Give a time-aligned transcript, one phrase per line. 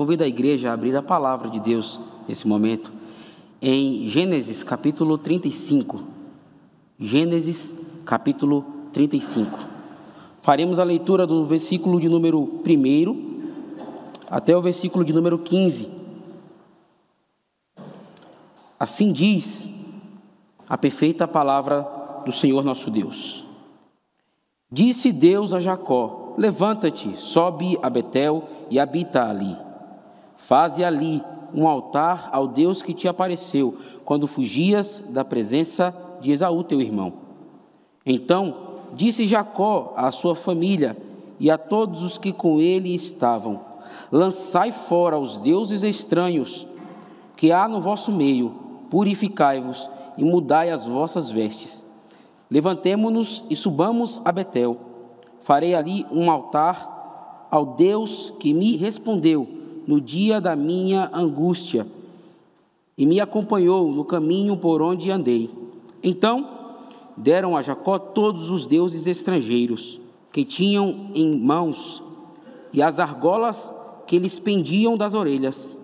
[0.00, 2.90] convido a igreja a abrir a palavra de Deus nesse momento,
[3.60, 6.02] em Gênesis capítulo 35.
[6.98, 9.58] Gênesis capítulo 35.
[10.40, 13.40] Faremos a leitura do versículo de número 1
[14.30, 15.86] até o versículo de número 15.
[18.78, 19.68] Assim diz
[20.66, 21.86] a perfeita palavra
[22.24, 23.44] do Senhor nosso Deus.
[24.72, 29.68] Disse Deus a Jacó: Levanta-te, sobe a Betel e habita ali.
[30.40, 31.22] Faze ali
[31.54, 37.12] um altar ao Deus que te apareceu quando fugias da presença de Esaú, teu irmão.
[38.04, 38.56] Então
[38.94, 40.96] disse Jacó à sua família
[41.38, 43.60] e a todos os que com ele estavam:
[44.10, 46.66] Lançai fora os deuses estranhos
[47.36, 48.52] que há no vosso meio,
[48.90, 51.84] purificai-vos e mudai as vossas vestes.
[52.50, 54.76] Levantemo-nos e subamos a Betel.
[55.42, 59.59] Farei ali um altar ao Deus que me respondeu
[59.90, 61.84] no dia da minha angústia
[62.96, 65.50] e me acompanhou no caminho por onde andei.
[66.00, 66.48] Então
[67.16, 72.00] deram a Jacó todos os deuses estrangeiros que tinham em mãos
[72.72, 73.74] e as argolas
[74.06, 75.76] que lhes pendiam das orelhas.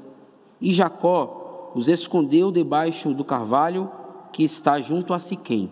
[0.60, 3.90] E Jacó os escondeu debaixo do carvalho
[4.32, 5.68] que está junto a Siquém.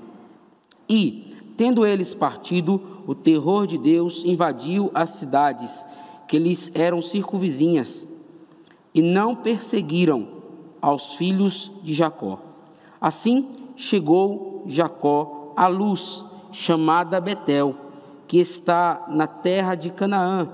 [0.88, 5.86] E, tendo eles partido, o terror de Deus invadiu as cidades
[6.26, 8.04] que lhes eram circunvizinhas,
[8.94, 10.28] e não perseguiram
[10.80, 12.38] aos filhos de Jacó.
[13.00, 17.74] Assim chegou Jacó à luz, chamada Betel,
[18.28, 20.48] que está na terra de Canaã,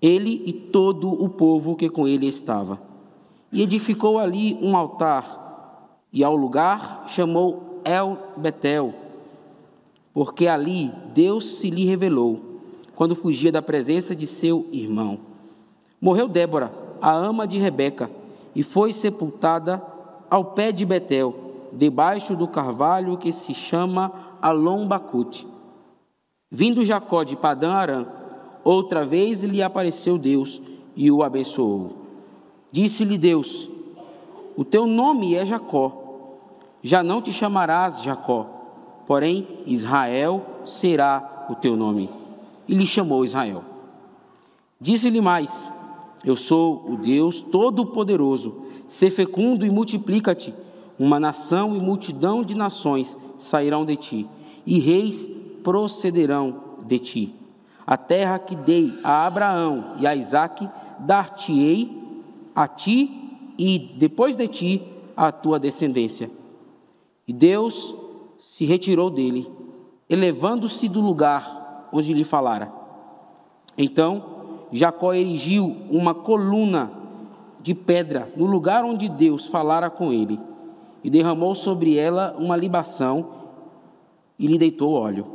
[0.00, 2.80] ele e todo o povo que com ele estava.
[3.50, 8.94] E edificou ali um altar, e ao lugar chamou El Betel,
[10.12, 12.40] porque ali Deus se lhe revelou,
[12.94, 15.18] quando fugia da presença de seu irmão.
[16.00, 18.10] Morreu Débora, a ama de Rebeca,
[18.54, 19.82] e foi sepultada
[20.30, 24.10] ao pé de Betel, debaixo do carvalho que se chama
[24.40, 25.46] Alombacute.
[26.50, 28.06] Vindo Jacó de Padã Arã,
[28.64, 30.62] outra vez lhe apareceu Deus
[30.96, 31.94] e o abençoou.
[32.72, 33.68] Disse-lhe Deus:
[34.56, 36.38] O teu nome é Jacó,
[36.82, 38.46] já não te chamarás Jacó,
[39.06, 42.08] porém Israel será o teu nome.
[42.66, 43.62] E lhe chamou Israel.
[44.80, 45.70] Disse-lhe mais:
[46.24, 50.54] Eu sou o Deus Todo-Poderoso, se fecundo e multiplica-te.
[50.98, 54.28] Uma nação e multidão de nações sairão de ti,
[54.64, 55.30] e reis
[55.62, 57.34] procederão de ti.
[57.86, 60.68] A terra que dei a Abraão e a Isaque,
[61.00, 61.90] dar-te-ei
[62.54, 63.10] a ti
[63.58, 64.82] e depois de ti
[65.16, 66.30] a tua descendência.
[67.26, 67.94] E Deus
[68.38, 69.50] se retirou dele,
[70.08, 72.72] elevando-se do lugar onde lhe falara.
[73.76, 74.33] Então
[74.74, 76.90] Jacó erigiu uma coluna
[77.60, 80.40] de pedra no lugar onde Deus falara com ele,
[81.04, 83.44] e derramou sobre ela uma libação
[84.36, 85.26] e lhe deitou óleo.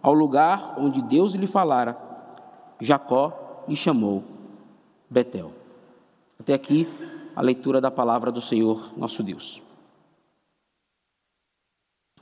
[0.00, 1.98] Ao lugar onde Deus lhe falara,
[2.80, 4.22] Jacó lhe chamou
[5.10, 5.50] Betel.
[6.38, 6.86] Até aqui
[7.34, 9.60] a leitura da palavra do Senhor nosso Deus.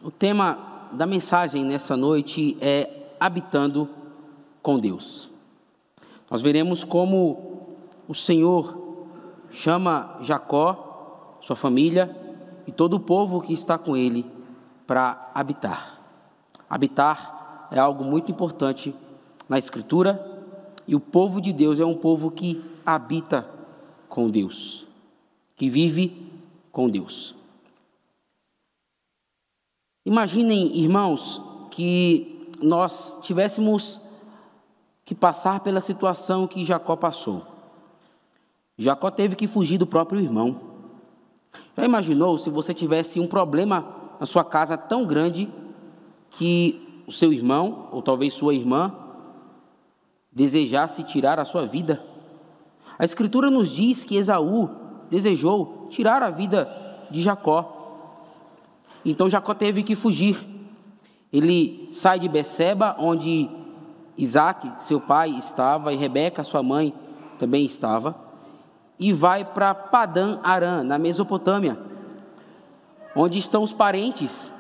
[0.03, 2.89] O tema da mensagem nessa noite é
[3.21, 3.91] habitando
[4.63, 5.36] com Deus.
[6.31, 7.79] Nós veremos como
[8.09, 8.87] o Senhor
[9.51, 12.15] chama Jacó, sua família
[12.67, 14.27] e todo o povo que está com ele
[14.87, 16.01] para habitar.
[16.69, 18.95] Habitar é algo muito importante
[19.49, 20.45] na Escritura
[20.87, 23.49] e o povo de Deus é um povo que habita
[24.09, 24.87] com Deus,
[25.57, 26.31] que vive
[26.73, 27.35] com Deus.
[30.05, 34.01] Imaginem, irmãos, que nós tivéssemos
[35.07, 37.47] que passar pela situação que Jacó passou.
[38.77, 40.61] Jacó teve que fugir do próprio irmão.
[41.77, 43.87] Já imaginou se você tivesse um problema
[44.19, 45.49] na sua casa tão grande
[46.31, 48.93] que o seu irmão, ou talvez sua irmã,
[50.33, 52.05] desejasse tirar a sua vida?
[52.99, 54.69] A Escritura nos diz que Esaú
[55.09, 56.69] desejou tirar a vida
[57.13, 58.17] de Jacó.
[59.05, 60.37] Então Jacó teve que fugir.
[61.33, 63.49] Ele sai de Beceba, onde
[64.17, 66.95] Isaac, seu pai, estava, e Rebeca, sua mãe,
[67.39, 68.17] também estava,
[68.99, 71.79] e vai para Padã Arã, na Mesopotâmia,
[73.15, 74.51] onde estão os parentes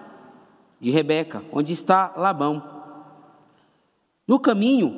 [0.80, 2.62] de Rebeca, onde está Labão.
[4.26, 4.94] No caminho,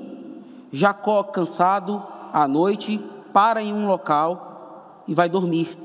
[0.72, 2.02] Jacó, cansado
[2.32, 3.00] à noite,
[3.32, 5.78] para em um local e vai dormir.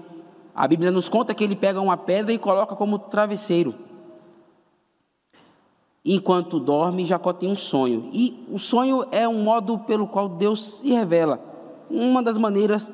[0.55, 3.75] A Bíblia nos conta que ele pega uma pedra e coloca como travesseiro.
[6.05, 8.09] Enquanto dorme, Jacó tem um sonho.
[8.11, 11.39] E o sonho é um modo pelo qual Deus se revela.
[11.89, 12.91] Uma das maneiras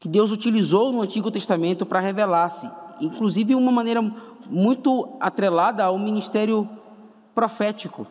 [0.00, 2.68] que Deus utilizou no Antigo Testamento para revelar-se,
[3.00, 4.02] inclusive uma maneira
[4.48, 6.68] muito atrelada ao ministério
[7.34, 8.06] profético.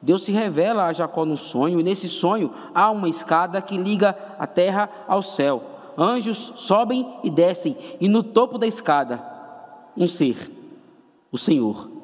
[0.00, 4.16] Deus se revela a Jacó no sonho, e nesse sonho há uma escada que liga
[4.38, 5.62] a terra ao céu.
[5.96, 9.22] Anjos sobem e descem, e no topo da escada,
[9.96, 10.50] um ser,
[11.30, 11.95] o Senhor,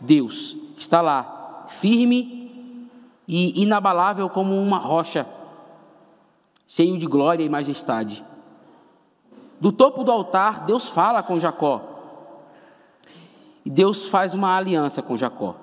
[0.00, 2.88] Deus, está lá, firme
[3.26, 5.26] e inabalável como uma rocha,
[6.66, 8.24] cheio de glória e majestade.
[9.60, 11.82] Do topo do altar, Deus fala com Jacó.
[13.64, 15.56] E Deus faz uma aliança com Jacó.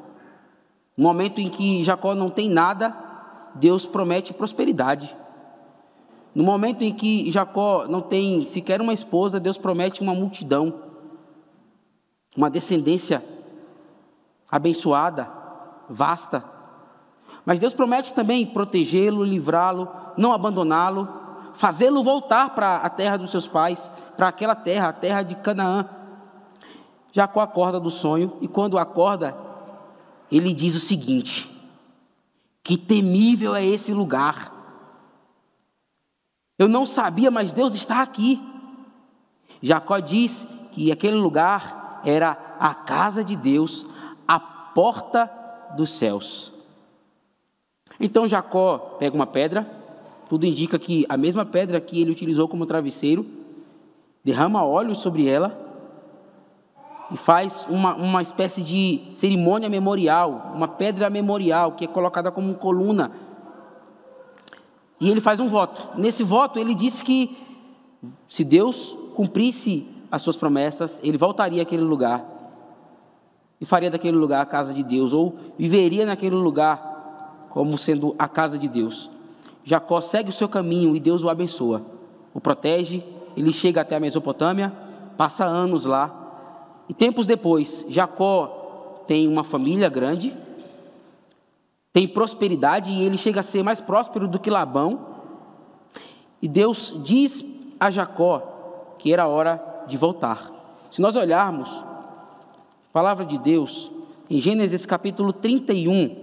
[0.97, 2.95] No momento em que Jacó não tem nada,
[3.55, 5.15] Deus promete prosperidade.
[6.33, 10.81] No momento em que Jacó não tem sequer uma esposa, Deus promete uma multidão,
[12.35, 13.23] uma descendência
[14.53, 15.27] abençoada,
[15.89, 16.43] vasta.
[17.43, 21.09] Mas Deus promete também protegê-lo, livrá-lo, não abandoná-lo,
[21.55, 25.89] fazê-lo voltar para a terra dos seus pais, para aquela terra, a terra de Canaã.
[27.11, 29.35] Jacó acorda do sonho e quando acorda,
[30.31, 31.51] ele diz o seguinte:
[32.63, 34.53] Que temível é esse lugar.
[36.59, 38.39] Eu não sabia, mas Deus está aqui.
[39.63, 43.83] Jacó diz que aquele lugar era a casa de Deus,
[44.73, 45.29] porta
[45.75, 46.51] dos céus.
[47.99, 49.69] Então Jacó pega uma pedra,
[50.29, 53.25] tudo indica que a mesma pedra que ele utilizou como travesseiro,
[54.23, 55.59] derrama óleo sobre ela
[57.11, 62.55] e faz uma, uma espécie de cerimônia memorial, uma pedra memorial que é colocada como
[62.55, 63.11] coluna.
[64.99, 65.89] E ele faz um voto.
[65.97, 67.37] Nesse voto, ele disse que
[68.27, 72.32] se Deus cumprisse as suas promessas, ele voltaria àquele lugar
[73.63, 78.27] e faria daquele lugar a casa de Deus, ou viveria naquele lugar como sendo a
[78.27, 79.09] casa de Deus.
[79.63, 81.81] Jacó segue o seu caminho e Deus o abençoa,
[82.33, 83.01] o protege.
[83.37, 84.73] Ele chega até a Mesopotâmia,
[85.15, 90.35] passa anos lá e tempos depois, Jacó tem uma família grande,
[91.93, 95.07] tem prosperidade e ele chega a ser mais próspero do que Labão.
[96.41, 97.45] E Deus diz
[97.79, 100.51] a Jacó que era hora de voltar.
[100.91, 101.92] Se nós olharmos
[102.93, 103.89] palavra de Deus
[104.29, 106.15] em Gênesis capítulo 31,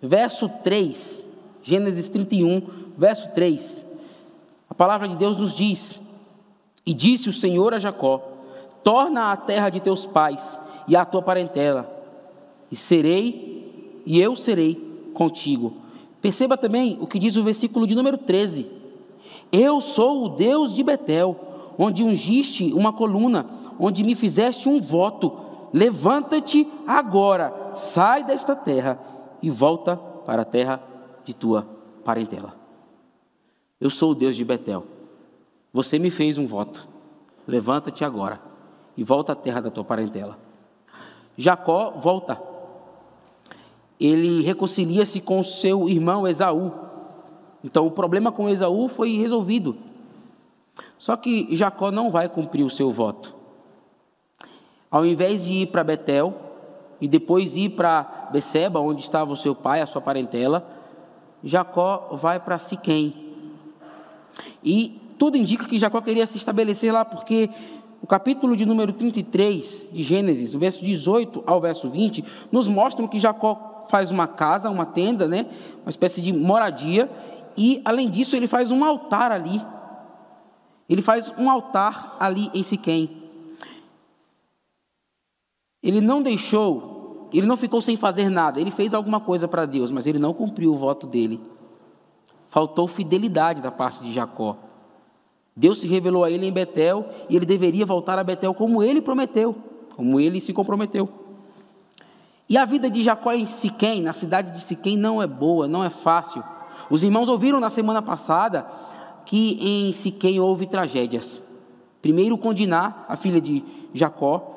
[0.00, 1.26] verso 3,
[1.64, 2.62] Gênesis 31,
[2.96, 3.84] verso 3,
[4.70, 5.98] a palavra de Deus nos diz:
[6.86, 8.22] E disse o Senhor a Jacó:
[8.84, 11.92] torna a terra de teus pais e a tua parentela,
[12.70, 15.74] e serei, e eu serei contigo.
[16.22, 18.70] Perceba também o que diz o versículo de número 13:
[19.50, 21.36] Eu sou o Deus de Betel,
[21.76, 25.45] onde ungiste uma coluna, onde me fizeste um voto.
[25.76, 28.98] Levanta-te agora, sai desta terra
[29.42, 30.82] e volta para a terra
[31.22, 31.68] de tua
[32.02, 32.56] parentela.
[33.78, 34.86] Eu sou o Deus de Betel.
[35.74, 36.88] Você me fez um voto.
[37.46, 38.40] Levanta-te agora
[38.96, 40.38] e volta à terra da tua parentela.
[41.36, 42.40] Jacó volta.
[44.00, 46.72] Ele reconcilia-se com seu irmão Esaú.
[47.62, 49.76] Então o problema com Esaú foi resolvido.
[50.96, 53.35] Só que Jacó não vai cumprir o seu voto.
[54.90, 56.34] Ao invés de ir para Betel
[57.00, 60.66] e depois ir para Beceba, onde estava o seu pai, a sua parentela,
[61.42, 63.34] Jacó vai para Siquém.
[64.64, 67.50] E tudo indica que Jacó queria se estabelecer lá porque
[68.02, 73.08] o capítulo de número 33 de Gênesis, do verso 18 ao verso 20, nos mostram
[73.08, 75.46] que Jacó faz uma casa, uma tenda, né?
[75.82, 77.10] uma espécie de moradia,
[77.56, 79.60] e além disso ele faz um altar ali.
[80.88, 83.25] Ele faz um altar ali em Siquém.
[85.86, 89.88] Ele não deixou, ele não ficou sem fazer nada, ele fez alguma coisa para Deus,
[89.88, 91.40] mas ele não cumpriu o voto dele.
[92.50, 94.56] Faltou fidelidade da parte de Jacó.
[95.54, 99.00] Deus se revelou a ele em Betel e ele deveria voltar a Betel como ele
[99.00, 99.54] prometeu,
[99.94, 101.08] como ele se comprometeu.
[102.48, 105.84] E a vida de Jacó em Siquém, na cidade de Siquém, não é boa, não
[105.84, 106.42] é fácil.
[106.90, 108.66] Os irmãos ouviram na semana passada
[109.24, 111.40] que em Siquém houve tragédias.
[112.02, 113.64] Primeiro, com Diná, a filha de
[113.94, 114.56] Jacó,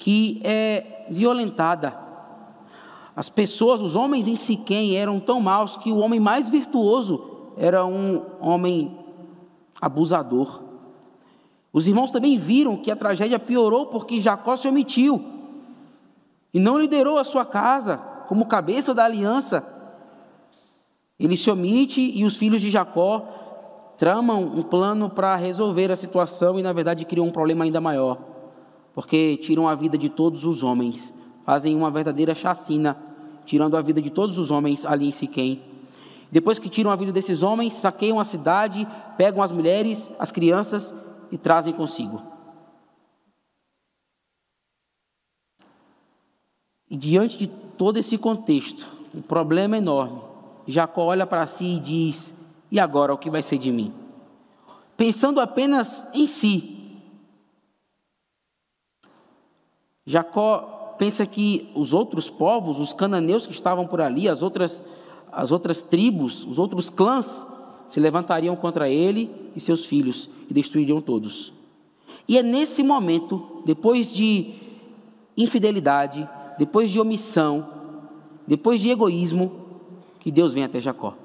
[0.00, 1.94] que é violentada.
[3.14, 7.84] As pessoas, os homens em Siquém eram tão maus que o homem mais virtuoso era
[7.84, 8.98] um homem
[9.78, 10.62] abusador.
[11.70, 15.22] Os irmãos também viram que a tragédia piorou porque Jacó se omitiu
[16.54, 19.62] e não liderou a sua casa como cabeça da aliança.
[21.18, 23.28] Ele se omite e os filhos de Jacó
[23.98, 28.39] tramam um plano para resolver a situação e, na verdade, criam um problema ainda maior,
[28.94, 31.12] porque tiram a vida de todos os homens,
[31.44, 32.96] fazem uma verdadeira chacina,
[33.44, 35.62] tirando a vida de todos os homens ali em Siquém.
[36.30, 40.94] Depois que tiram a vida desses homens, saqueiam a cidade, pegam as mulheres, as crianças
[41.30, 42.22] e trazem consigo.
[46.88, 50.20] E diante de todo esse contexto, um problema enorme,
[50.66, 52.34] Jacó olha para si e diz:
[52.70, 53.92] E agora o que vai ser de mim?
[54.96, 56.79] Pensando apenas em si.
[60.10, 64.82] Jacó pensa que os outros povos, os cananeus que estavam por ali, as outras,
[65.30, 67.46] as outras tribos, os outros clãs,
[67.86, 71.52] se levantariam contra ele e seus filhos e destruiriam todos.
[72.26, 74.52] E é nesse momento, depois de
[75.36, 77.68] infidelidade, depois de omissão,
[78.44, 79.52] depois de egoísmo,
[80.18, 81.16] que Deus vem até Jacó.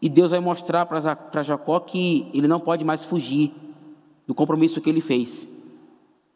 [0.00, 3.52] E Deus vai mostrar para Jacó que ele não pode mais fugir
[4.26, 5.46] do compromisso que ele fez.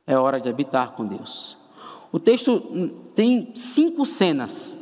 [0.06, 1.56] É hora de habitar com Deus.
[2.12, 2.60] O texto
[3.14, 4.78] tem cinco cenas.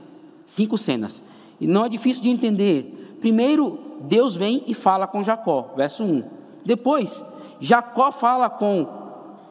[0.46, 1.22] Cinco cenas.
[1.60, 3.16] E não é difícil de entender.
[3.20, 6.24] Primeiro, Deus vem e fala com Jacó, verso 1.
[6.64, 7.24] Depois,
[7.60, 8.86] Jacó fala com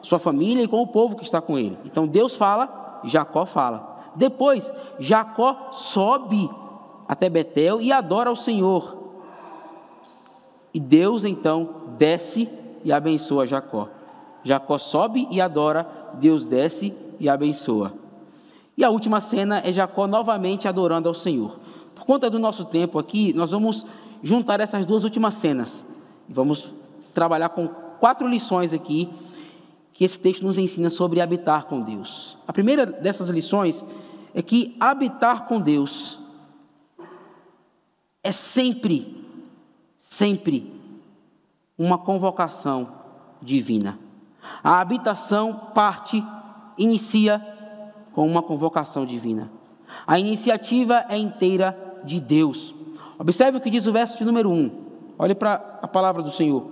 [0.02, 1.78] sua família e com o povo que está com ele.
[1.84, 4.10] Então Deus fala, Jacó fala.
[4.14, 6.50] Depois, Jacó sobe
[7.08, 8.98] até Betel e adora ao Senhor.
[10.74, 12.48] E Deus então desce
[12.84, 13.88] e abençoa Jacó.
[14.44, 17.94] Jacó sobe e adora, Deus desce e abençoa.
[18.76, 21.58] E a última cena é Jacó novamente adorando ao Senhor.
[21.94, 23.86] Por conta do nosso tempo aqui, nós vamos
[24.22, 25.84] juntar essas duas últimas cenas.
[26.28, 26.72] Vamos
[27.12, 27.68] trabalhar com
[28.00, 29.08] quatro lições aqui
[29.92, 32.36] que esse texto nos ensina sobre habitar com Deus.
[32.46, 33.84] A primeira dessas lições
[34.34, 36.18] é que habitar com Deus
[38.22, 39.24] é sempre,
[39.98, 40.72] sempre
[41.76, 42.88] uma convocação
[43.40, 43.98] divina.
[44.62, 46.24] A habitação parte,
[46.76, 47.44] inicia
[48.12, 49.50] com uma convocação divina.
[50.06, 52.74] A iniciativa é inteira de Deus.
[53.18, 54.70] Observe o que diz o verso de número 1.
[55.18, 56.66] Olhe para a palavra do Senhor.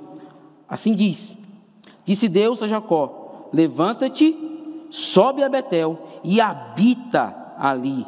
[0.69, 1.37] Assim diz:
[2.05, 4.37] Disse Deus a Jacó: Levanta-te,
[4.91, 8.07] sobe a Betel e habita ali.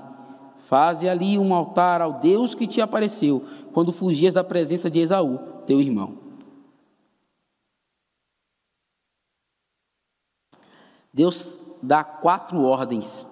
[0.65, 5.39] Faze ali um altar ao Deus que te apareceu quando fugias da presença de Esaú,
[5.67, 6.22] teu irmão.
[11.13, 13.27] Deus dá quatro ordens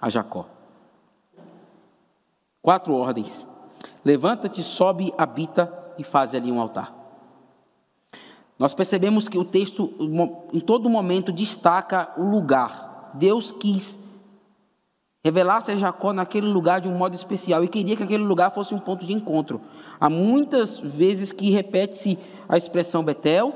[0.00, 0.46] a Jacó.
[2.62, 3.46] Quatro ordens.
[4.04, 6.94] Levanta-te, sobe, habita e faz ali um altar.
[8.58, 9.92] Nós percebemos que o texto,
[10.52, 13.12] em todo momento, destaca o lugar.
[13.14, 13.98] Deus quis
[15.26, 18.72] revelasse a Jacó naquele lugar de um modo especial e queria que aquele lugar fosse
[18.72, 19.60] um ponto de encontro.
[19.98, 22.16] Há muitas vezes que repete-se
[22.48, 23.52] a expressão Betel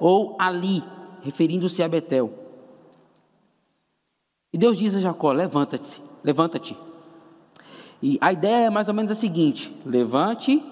[0.00, 0.82] ou ali,
[1.20, 2.39] referindo-se a Betel.
[4.52, 6.76] E Deus diz a Jacó: levanta-te, levanta-te.
[8.02, 10.62] E a ideia é mais ou menos a seguinte: levante,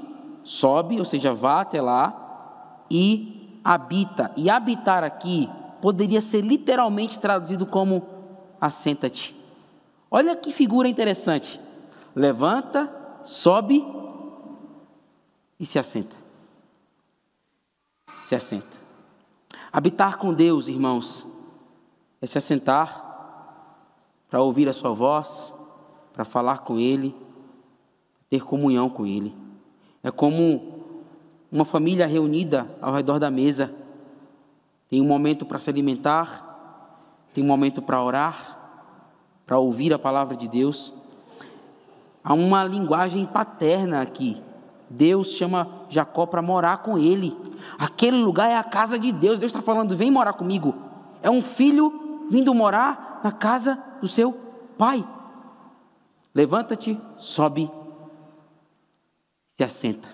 [0.43, 4.33] sobe, ou seja, vá até lá e habita.
[4.37, 5.49] E habitar aqui
[5.81, 8.07] poderia ser literalmente traduzido como
[8.61, 9.37] assenta-te.
[10.11, 11.61] Olha que figura interessante.
[12.15, 12.93] Levanta,
[13.23, 13.85] sobe
[15.61, 16.17] e se assenta.
[18.25, 18.77] Se assenta.
[19.71, 21.27] Habitar com Deus, irmãos,
[22.21, 23.08] é se assentar
[24.31, 25.53] para ouvir a Sua voz,
[26.13, 27.15] para falar com Ele,
[28.29, 29.35] ter comunhão com Ele.
[30.03, 30.79] É como
[31.51, 33.73] uma família reunida ao redor da mesa.
[34.89, 38.59] Tem um momento para se alimentar, tem um momento para orar,
[39.47, 40.93] para ouvir a palavra de Deus.
[42.23, 44.43] Há uma linguagem paterna aqui.
[44.91, 47.37] Deus chama Jacó para morar com ele.
[47.79, 49.39] Aquele lugar é a casa de Deus.
[49.39, 50.75] Deus está falando: vem morar comigo.
[51.23, 54.33] É um filho vindo morar na casa do seu
[54.77, 55.07] pai.
[56.35, 57.71] Levanta-te, sobe,
[59.57, 60.09] se assenta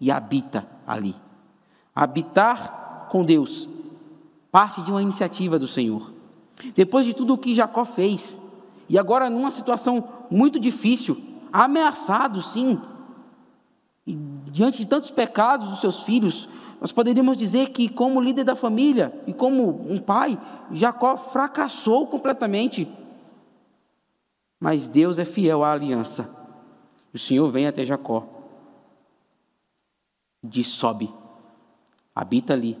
[0.00, 1.14] e habita ali.
[1.94, 3.68] Habitar com Deus
[4.50, 6.12] parte de uma iniciativa do Senhor.
[6.74, 8.38] Depois de tudo o que Jacó fez,
[8.88, 11.20] e agora, numa situação muito difícil,
[11.52, 12.80] ameaçado, sim,
[14.06, 16.48] diante de tantos pecados dos seus filhos,
[16.80, 20.38] nós poderíamos dizer que, como líder da família e como um pai,
[20.70, 22.88] Jacó fracassou completamente.
[24.60, 26.34] Mas Deus é fiel à aliança.
[27.12, 28.26] O Senhor vem até Jacó,
[30.42, 31.12] diz: sobe,
[32.14, 32.78] habita ali,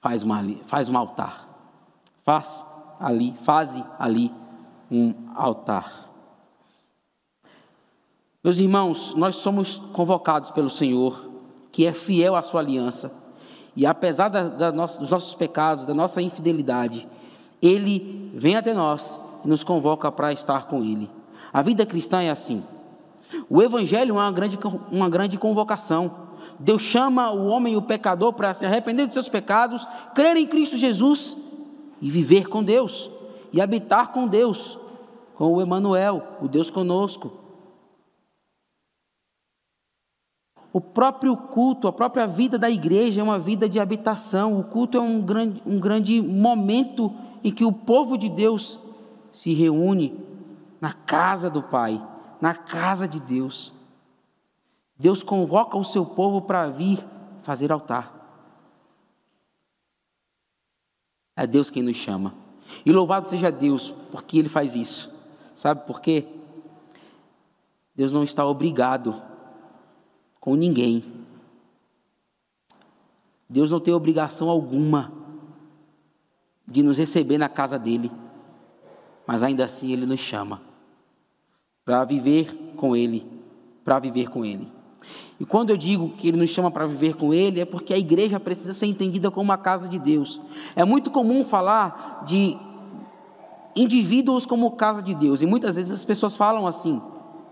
[0.00, 1.48] faz, uma, faz um altar,
[2.22, 2.64] faz
[3.00, 4.30] ali, faze ali
[4.90, 6.08] um altar.
[8.42, 11.27] Meus irmãos, nós somos convocados pelo Senhor,
[11.78, 13.12] que é fiel à sua aliança,
[13.76, 17.06] e apesar da, da nossa, dos nossos pecados, da nossa infidelidade,
[17.62, 21.08] Ele vem até nós e nos convoca para estar com Ele.
[21.52, 22.64] A vida cristã é assim.
[23.48, 24.58] O Evangelho é uma grande,
[24.90, 26.10] uma grande convocação.
[26.58, 30.48] Deus chama o homem e o pecador para se arrepender dos seus pecados, crer em
[30.48, 31.36] Cristo Jesus
[32.02, 33.08] e viver com Deus
[33.52, 34.76] e habitar com Deus,
[35.36, 37.37] com o Emanuel, o Deus conosco.
[40.72, 44.58] O próprio culto, a própria vida da igreja é uma vida de habitação.
[44.58, 48.78] O culto é um grande, um grande momento em que o povo de Deus
[49.32, 50.18] se reúne
[50.80, 52.02] na casa do Pai,
[52.40, 53.72] na casa de Deus.
[54.98, 56.98] Deus convoca o seu povo para vir
[57.42, 58.14] fazer altar.
[61.34, 62.34] É Deus quem nos chama.
[62.84, 65.14] E louvado seja Deus, porque Ele faz isso.
[65.54, 66.26] Sabe por quê?
[67.94, 69.22] Deus não está obrigado
[70.40, 71.04] com ninguém.
[73.48, 75.12] Deus não tem obrigação alguma
[76.66, 78.10] de nos receber na casa dele,
[79.26, 80.60] mas ainda assim ele nos chama
[81.84, 83.26] para viver com ele,
[83.82, 84.70] para viver com ele.
[85.40, 87.98] E quando eu digo que ele nos chama para viver com ele, é porque a
[87.98, 90.40] igreja precisa ser entendida como uma casa de Deus.
[90.76, 92.58] É muito comum falar de
[93.74, 97.00] indivíduos como casa de Deus, e muitas vezes as pessoas falam assim.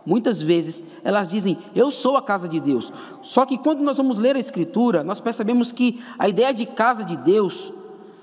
[0.07, 2.93] Muitas vezes elas dizem, eu sou a casa de Deus.
[3.23, 7.05] Só que quando nós vamos ler a Escritura, nós percebemos que a ideia de casa
[7.05, 7.73] de Deus,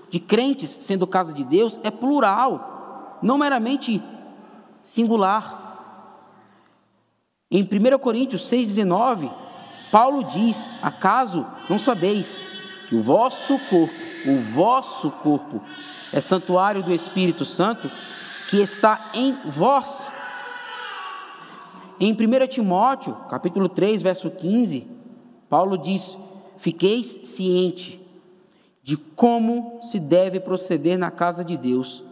[0.10, 4.02] de crentes sendo casa de Deus, é plural, não meramente
[4.82, 5.60] singular.
[7.52, 9.30] Em 1 Coríntios 6,19,
[9.92, 12.40] Paulo diz: Acaso não sabeis
[12.88, 13.94] que o vosso corpo,
[14.26, 15.62] o vosso corpo,
[16.14, 17.92] é santuário do Espírito Santo
[18.48, 20.12] que está em vós?
[22.06, 24.86] Em 1 Timóteo, capítulo 3, verso 15,
[25.48, 26.18] Paulo diz:
[26.58, 28.06] Fiqueis ciente
[28.82, 32.04] de como se deve proceder na casa de Deus,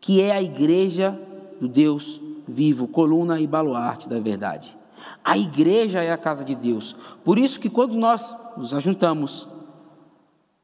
[0.00, 1.20] que é a igreja
[1.60, 4.74] do Deus vivo, coluna e baluarte da verdade.
[5.22, 6.96] A igreja é a casa de Deus.
[7.22, 9.46] Por isso que quando nós nos ajuntamos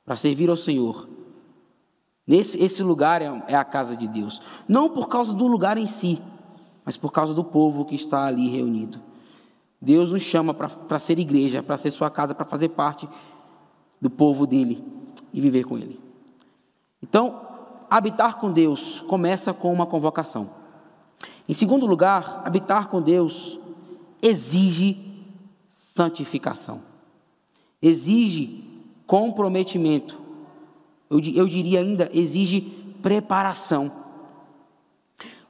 [0.02, 1.06] para servir ao Senhor,
[2.26, 4.40] nesse esse lugar é, é a casa de Deus.
[4.66, 6.22] Não por causa do lugar em si,
[6.84, 9.00] mas por causa do povo que está ali reunido.
[9.80, 13.08] Deus nos chama para ser igreja, para ser sua casa, para fazer parte
[14.00, 14.84] do povo dele
[15.32, 16.00] e viver com ele.
[17.02, 17.40] Então,
[17.90, 20.50] habitar com Deus começa com uma convocação.
[21.48, 23.58] Em segundo lugar, habitar com Deus
[24.20, 25.12] exige
[25.68, 26.80] santificação,
[27.80, 28.64] exige
[29.06, 30.20] comprometimento,
[31.10, 32.60] eu, eu diria ainda, exige
[33.02, 34.01] preparação.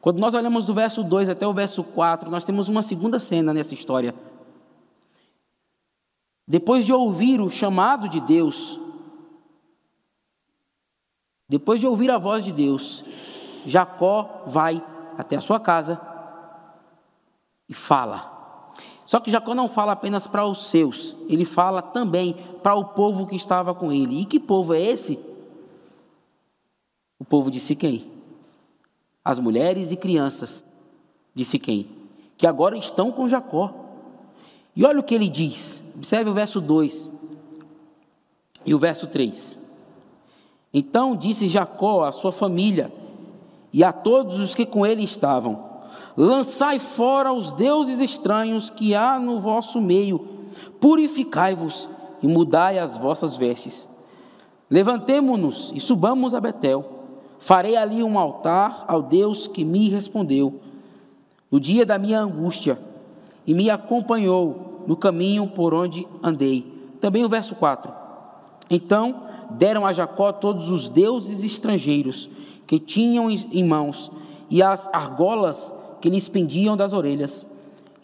[0.03, 3.55] Quando nós olhamos do verso 2 até o verso 4, nós temos uma segunda cena
[3.55, 4.12] nessa história.
[6.45, 8.81] Depois de ouvir o chamado de Deus,
[11.49, 13.05] depois de ouvir a voz de Deus,
[13.65, 14.85] Jacó vai
[15.17, 16.01] até a sua casa
[17.69, 18.73] e fala.
[19.07, 23.25] Só que Jacó não fala apenas para os seus, ele fala também para o povo
[23.25, 24.21] que estava com ele.
[24.21, 25.17] E que povo é esse?
[27.21, 28.12] O povo de Siquém
[29.25, 30.65] as mulheres e crianças
[31.35, 31.89] de Siquém,
[32.37, 33.73] que agora estão com Jacó.
[34.75, 37.11] E olha o que ele diz, observe o verso 2
[38.65, 39.59] e o verso 3.
[40.73, 42.91] Então disse Jacó à sua família
[43.73, 45.73] e a todos os que com ele estavam:
[46.17, 50.19] Lançai fora os deuses estranhos que há no vosso meio,
[50.81, 51.89] purificai-vos
[52.23, 53.89] e mudai as vossas vestes.
[54.71, 56.92] Levantemo-nos e subamos a Betel
[57.43, 60.61] Farei ali um altar ao Deus que me respondeu
[61.51, 62.79] no dia da minha angústia
[63.45, 66.65] e me acompanhou no caminho por onde andei.
[67.01, 67.93] Também o verso 4.
[68.71, 72.31] Então deram a Jacó todos os deuses estrangeiros
[72.65, 74.09] que tinham em mãos
[74.49, 77.45] e as argolas que lhes pendiam das orelhas.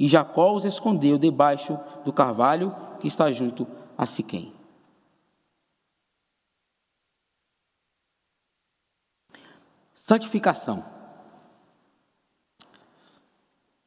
[0.01, 4.58] E Jacó os escondeu debaixo do carvalho que está junto a Siquém.
[10.09, 10.83] Santificação.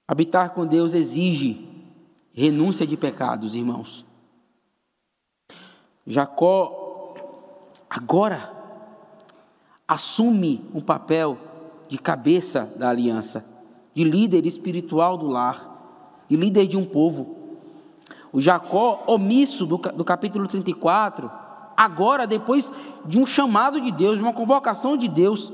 [0.08, 1.68] Habitar com Deus exige
[2.32, 4.06] renúncia de pecados, irmãos.
[6.06, 7.16] Jacó
[7.90, 8.54] agora
[9.88, 11.40] assume um papel
[11.88, 13.44] de cabeça da aliança,
[13.92, 17.36] de líder espiritual do lar, de líder de um povo.
[18.32, 21.32] O Jacó, omisso do, do capítulo 34,
[21.76, 22.72] agora, depois
[23.08, 25.52] de um chamado de Deus, de uma convocação de Deus,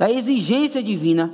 [0.00, 1.30] da exigência divina,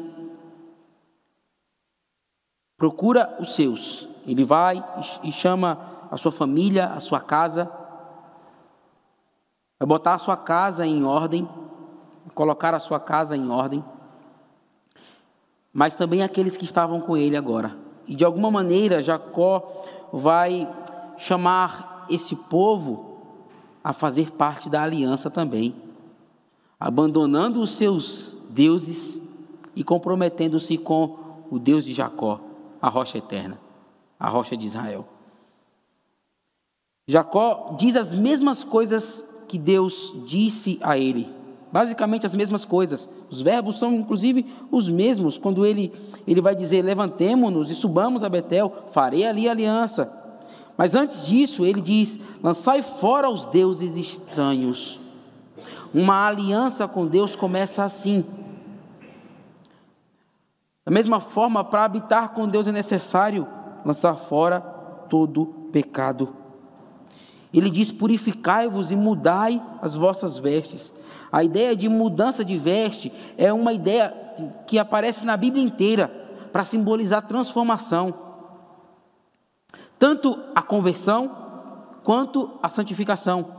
[2.76, 4.08] procura os seus.
[4.26, 4.84] Ele vai
[5.22, 7.70] e chama a sua família, a sua casa,
[9.78, 11.48] vai botar a sua casa em ordem,
[12.34, 13.84] colocar a sua casa em ordem,
[15.72, 17.78] mas também aqueles que estavam com ele agora.
[18.04, 19.64] E de alguma maneira Jacó
[20.12, 20.68] vai
[21.16, 23.38] chamar esse povo
[23.84, 25.72] a fazer parte da aliança também,
[26.80, 29.20] abandonando os seus deuses
[29.76, 31.18] e comprometendo-se com
[31.50, 32.40] o Deus de Jacó,
[32.80, 33.60] a rocha eterna,
[34.18, 35.06] a rocha de Israel.
[37.06, 41.30] Jacó diz as mesmas coisas que Deus disse a ele,
[41.70, 43.08] basicamente as mesmas coisas.
[43.30, 45.92] Os verbos são inclusive os mesmos quando ele
[46.26, 50.10] ele vai dizer: "Levantemo-nos e subamos a Betel, farei ali aliança".
[50.76, 54.98] Mas antes disso, ele diz: "Lançai fora os deuses estranhos".
[55.94, 58.24] Uma aliança com Deus começa assim.
[60.86, 63.48] Da mesma forma, para habitar com Deus é necessário
[63.84, 64.60] lançar fora
[65.10, 66.36] todo pecado.
[67.52, 70.94] Ele diz: Purificai-vos e mudai as vossas vestes.
[71.32, 74.14] A ideia de mudança de veste é uma ideia
[74.64, 76.06] que aparece na Bíblia inteira
[76.52, 78.14] para simbolizar transformação.
[79.98, 81.34] Tanto a conversão
[82.04, 83.56] quanto a santificação.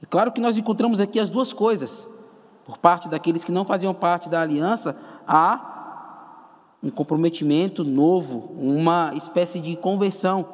[0.00, 2.06] É claro que nós encontramos aqui as duas coisas.
[2.64, 4.96] Por parte daqueles que não faziam parte da aliança,
[5.26, 5.77] há
[6.82, 10.46] um comprometimento novo, uma espécie de conversão.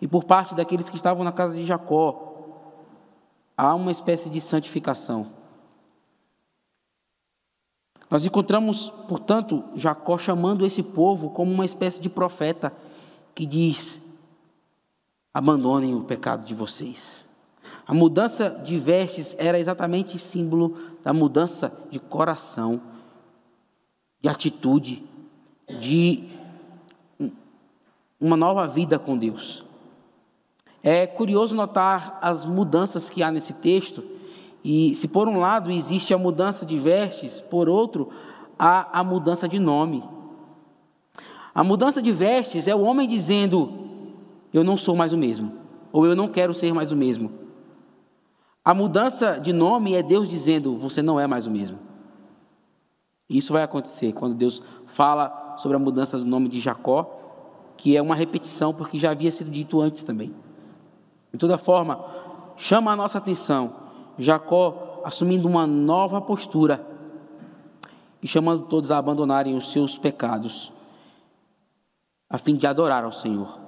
[0.00, 2.26] E por parte daqueles que estavam na casa de Jacó,
[3.56, 5.26] há uma espécie de santificação.
[8.08, 12.72] Nós encontramos, portanto, Jacó chamando esse povo como uma espécie de profeta
[13.34, 14.00] que diz:
[15.34, 17.24] abandonem o pecado de vocês.
[17.84, 22.80] A mudança de vestes era exatamente símbolo da mudança de coração,
[24.20, 25.04] de atitude,
[25.68, 26.24] de
[28.20, 29.64] uma nova vida com Deus.
[30.82, 34.04] É curioso notar as mudanças que há nesse texto,
[34.62, 38.10] e se por um lado existe a mudança de vestes, por outro,
[38.58, 40.02] há a mudança de nome.
[41.54, 43.72] A mudança de vestes é o homem dizendo:
[44.52, 45.52] Eu não sou mais o mesmo,
[45.92, 47.32] ou eu não quero ser mais o mesmo.
[48.64, 51.78] A mudança de nome é Deus dizendo: Você não é mais o mesmo.
[53.28, 57.10] Isso vai acontecer quando Deus fala sobre a mudança do nome de Jacó,
[57.76, 60.34] que é uma repetição porque já havia sido dito antes também.
[61.32, 62.04] De toda forma,
[62.56, 63.86] chama a nossa atenção
[64.18, 66.84] Jacó assumindo uma nova postura
[68.22, 70.72] e chamando todos a abandonarem os seus pecados,
[72.28, 73.58] a fim de adorar ao Senhor.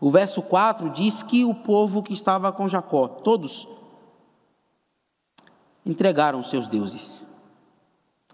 [0.00, 3.68] O verso 4 diz que o povo que estava com Jacó, todos,
[5.86, 7.24] entregaram seus deuses,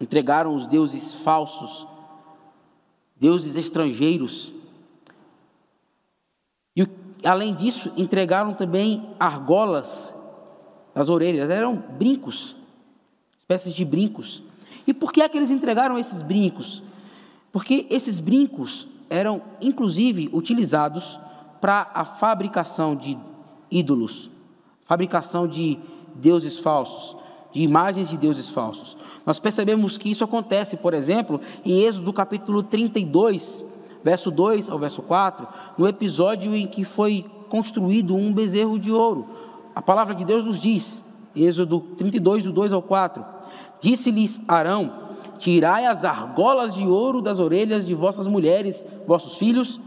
[0.00, 1.86] entregaram os deuses falsos
[3.20, 4.52] deuses estrangeiros.
[6.76, 6.86] E
[7.24, 10.14] além disso, entregaram também argolas
[10.94, 12.56] das orelhas, eram brincos,
[13.38, 14.42] espécies de brincos.
[14.86, 16.82] E por que é que eles entregaram esses brincos?
[17.52, 21.18] Porque esses brincos eram inclusive utilizados
[21.60, 23.18] para a fabricação de
[23.70, 24.30] ídolos,
[24.86, 25.78] fabricação de
[26.14, 27.16] deuses falsos,
[27.52, 28.96] de imagens de deuses falsos.
[29.28, 33.62] Nós percebemos que isso acontece, por exemplo, em Êxodo capítulo 32,
[34.02, 39.26] verso 2 ao verso 4, no episódio em que foi construído um bezerro de ouro.
[39.74, 41.02] A palavra de Deus nos diz,
[41.36, 43.22] Êxodo 32, do 2 ao 4:
[43.82, 44.90] Disse-lhes Arão:
[45.38, 49.78] Tirai as argolas de ouro das orelhas de vossas mulheres, vossos filhos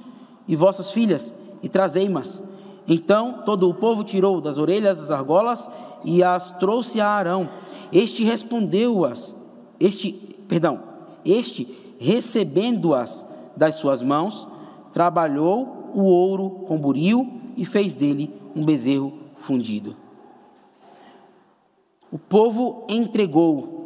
[0.47, 2.43] e vossas filhas, e trazei-mas.
[2.88, 5.67] Então todo o povo tirou das orelhas as argolas
[6.06, 7.49] e as trouxe a Arão.
[7.91, 9.36] Este respondeu-as,
[9.80, 10.12] este,
[10.47, 10.82] perdão,
[11.25, 11.67] este
[11.99, 14.47] recebendo-as das suas mãos,
[14.91, 19.95] trabalhou o ouro com buril e fez dele um bezerro fundido.
[22.12, 23.82] O povo entregou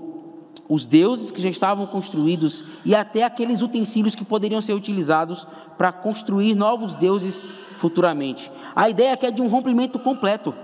[0.68, 5.46] os deuses que já estavam construídos e até aqueles utensílios que poderiam ser utilizados
[5.78, 7.44] para construir novos deuses
[7.78, 8.52] futuramente.
[8.76, 10.56] A ideia aqui é de um rompimento completo.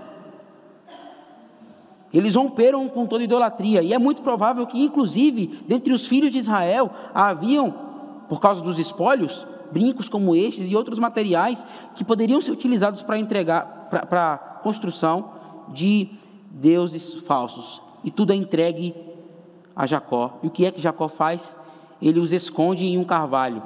[2.12, 6.38] Eles romperam com toda idolatria, e é muito provável que, inclusive, dentre os filhos de
[6.38, 7.74] Israel, haviam,
[8.28, 13.18] por causa dos espólios, brincos como estes e outros materiais que poderiam ser utilizados para
[13.18, 15.30] entregar, para a construção
[15.68, 16.10] de
[16.50, 17.80] deuses falsos.
[18.04, 18.94] E tudo é entregue
[19.74, 20.38] a Jacó.
[20.42, 21.56] E o que é que Jacó faz?
[22.00, 23.62] Ele os esconde em um carvalho,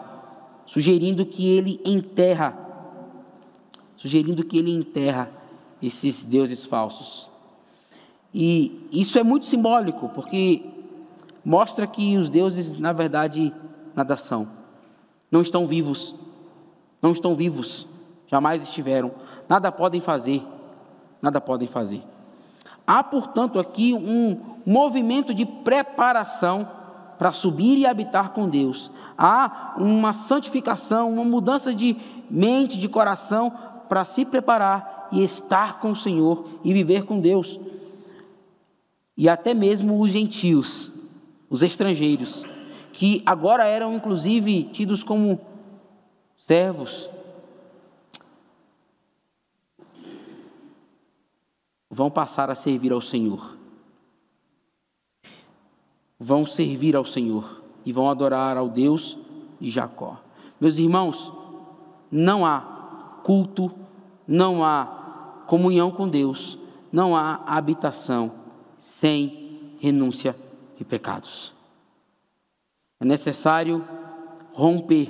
[0.66, 2.56] sugerindo que ele enterra,
[3.96, 5.30] sugerindo que ele enterra
[5.82, 7.28] esses deuses falsos.
[8.38, 10.62] E isso é muito simbólico, porque
[11.42, 13.50] mostra que os deuses, na verdade,
[13.94, 14.46] nada são.
[15.30, 16.14] Não estão vivos.
[17.00, 17.86] Não estão vivos.
[18.26, 19.10] Jamais estiveram.
[19.48, 20.44] Nada podem fazer.
[21.22, 22.02] Nada podem fazer.
[22.86, 26.68] Há, portanto, aqui um movimento de preparação
[27.18, 28.90] para subir e habitar com Deus.
[29.16, 31.96] Há uma santificação, uma mudança de
[32.28, 33.50] mente, de coração,
[33.88, 37.58] para se preparar e estar com o Senhor e viver com Deus.
[39.16, 40.92] E até mesmo os gentios,
[41.48, 42.44] os estrangeiros,
[42.92, 45.40] que agora eram inclusive tidos como
[46.36, 47.08] servos,
[51.90, 53.56] vão passar a servir ao Senhor.
[56.18, 59.16] Vão servir ao Senhor e vão adorar ao Deus
[59.58, 60.20] de Jacó.
[60.60, 61.32] Meus irmãos,
[62.10, 63.70] não há culto,
[64.26, 66.58] não há comunhão com Deus,
[66.92, 68.45] não há habitação
[68.78, 70.36] sem renúncia
[70.76, 71.52] de pecados.
[73.00, 73.86] É necessário
[74.52, 75.08] romper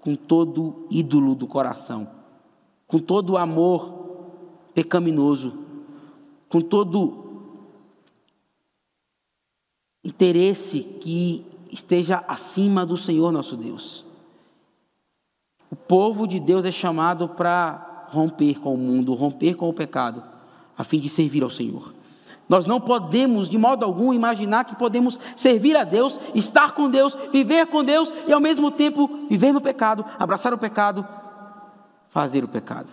[0.00, 2.08] com todo ídolo do coração,
[2.86, 4.02] com todo amor
[4.74, 5.58] pecaminoso,
[6.48, 7.22] com todo
[10.04, 14.04] interesse que esteja acima do Senhor nosso Deus.
[15.70, 20.22] O povo de Deus é chamado para romper com o mundo, romper com o pecado,
[20.76, 21.94] a fim de servir ao Senhor.
[22.48, 27.16] Nós não podemos, de modo algum, imaginar que podemos servir a Deus, estar com Deus,
[27.32, 31.06] viver com Deus e, ao mesmo tempo, viver no pecado, abraçar o pecado,
[32.08, 32.92] fazer o pecado.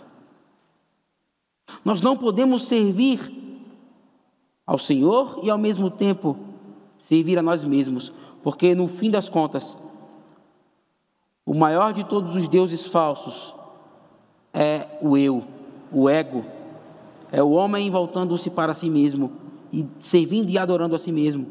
[1.84, 3.20] Nós não podemos servir
[4.66, 6.38] ao Senhor e, ao mesmo tempo,
[6.98, 9.76] servir a nós mesmos, porque, no fim das contas,
[11.46, 13.54] o maior de todos os deuses falsos
[14.54, 15.44] é o eu,
[15.92, 16.46] o ego.
[17.32, 19.32] É o homem voltando-se para si mesmo
[19.72, 21.48] e servindo e adorando a si mesmo.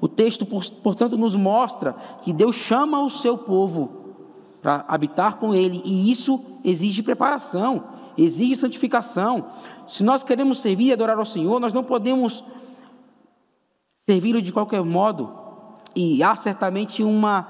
[0.00, 4.04] O texto, portanto, nos mostra que Deus chama o seu povo
[4.60, 7.84] para habitar com ele, e isso exige preparação,
[8.18, 9.46] exige santificação.
[9.86, 12.44] Se nós queremos servir e adorar ao Senhor, nós não podemos
[13.96, 15.32] servi-lo de qualquer modo,
[15.94, 17.48] e há certamente uma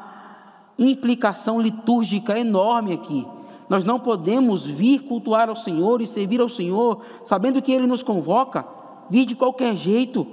[0.78, 3.26] implicação litúrgica enorme aqui.
[3.68, 8.02] Nós não podemos vir cultuar ao Senhor e servir ao Senhor, sabendo que Ele nos
[8.02, 8.66] convoca,
[9.10, 10.26] vir de qualquer jeito.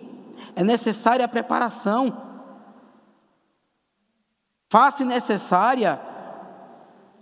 [0.55, 2.15] É necessária a preparação.
[4.69, 5.99] Faça necessária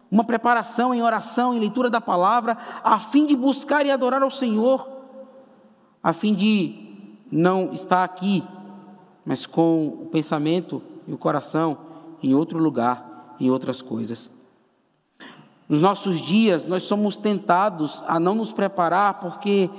[0.10, 4.32] uma preparação em oração, em leitura da palavra, a fim de buscar e adorar ao
[4.32, 4.86] Senhor,
[6.04, 8.43] a fim de não estar aqui,
[9.26, 11.78] mas com o pensamento e o coração
[12.21, 14.30] em outro lugar em outras coisas.
[15.71, 19.69] Nos nossos dias, nós somos tentados a não nos preparar porque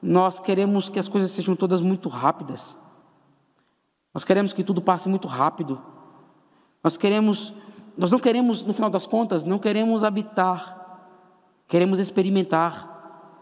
[0.00, 2.76] nós queremos que as coisas sejam todas muito rápidas.
[4.14, 5.82] Nós queremos que tudo passe muito rápido.
[6.84, 7.52] Nós queremos,
[7.96, 11.10] nós não queremos, no final das contas, não queremos habitar.
[11.66, 13.34] Queremos experimentar.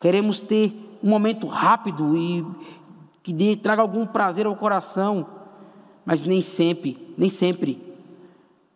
[0.00, 2.44] Queremos ter um momento rápido e
[3.22, 5.28] que dê, traga algum prazer ao coração,
[6.04, 7.91] mas nem sempre, nem sempre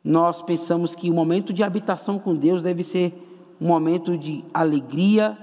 [0.06, 3.12] nós pensamos que o momento de habitação com Deus deve ser
[3.60, 5.36] um momento de alegria,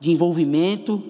[0.00, 1.00] de envolvimento,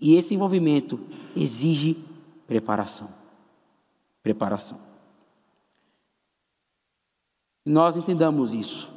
[0.00, 1.00] e esse envolvimento
[1.36, 1.98] exige
[2.46, 3.08] preparação.
[4.22, 4.78] Preparação.
[7.66, 8.88] Nós entendamos isso.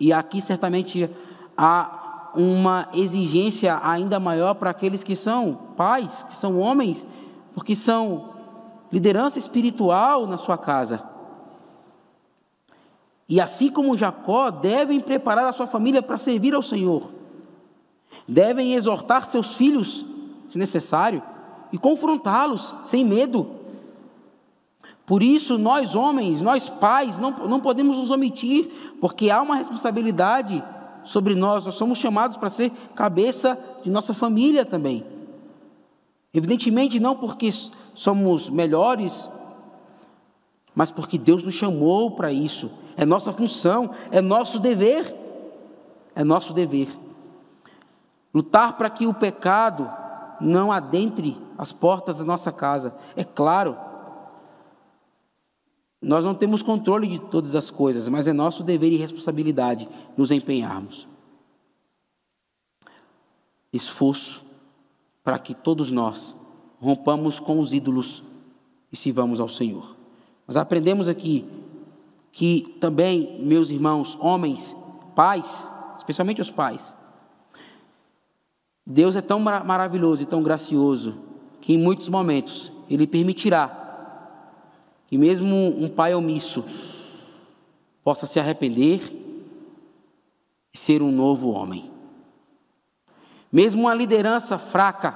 [0.00, 1.08] E aqui certamente
[1.56, 7.06] há uma exigência ainda maior para aqueles que são pais, que são homens,
[7.54, 8.30] porque são
[8.90, 11.09] liderança espiritual na sua casa.
[13.30, 17.12] E assim como Jacó, devem preparar a sua família para servir ao Senhor.
[18.26, 20.04] Devem exortar seus filhos,
[20.48, 21.22] se necessário,
[21.72, 23.48] e confrontá-los sem medo.
[25.06, 28.68] Por isso, nós homens, nós pais, não, não podemos nos omitir,
[29.00, 30.60] porque há uma responsabilidade
[31.04, 35.04] sobre nós, nós somos chamados para ser cabeça de nossa família também.
[36.34, 37.48] Evidentemente, não porque
[37.94, 39.30] somos melhores,
[40.74, 42.68] mas porque Deus nos chamou para isso
[43.00, 45.14] é nossa função, é nosso dever.
[46.14, 46.86] É nosso dever.
[48.34, 49.90] Lutar para que o pecado
[50.38, 52.94] não adentre as portas da nossa casa.
[53.16, 53.74] É claro,
[56.02, 60.30] nós não temos controle de todas as coisas, mas é nosso dever e responsabilidade nos
[60.30, 61.08] empenharmos.
[63.72, 64.44] Esforço
[65.24, 66.36] para que todos nós
[66.78, 68.22] rompamos com os ídolos
[68.92, 69.96] e sirvamos ao Senhor.
[70.46, 71.59] Nós aprendemos aqui
[72.32, 74.74] que também, meus irmãos, homens,
[75.14, 76.96] pais, especialmente os pais,
[78.86, 81.18] Deus é tão maravilhoso e tão gracioso
[81.60, 83.76] que em muitos momentos Ele permitirá
[85.06, 86.64] que mesmo um pai omisso
[88.02, 89.00] possa se arrepender
[90.72, 91.90] e ser um novo homem.
[93.52, 95.12] Mesmo uma liderança fraca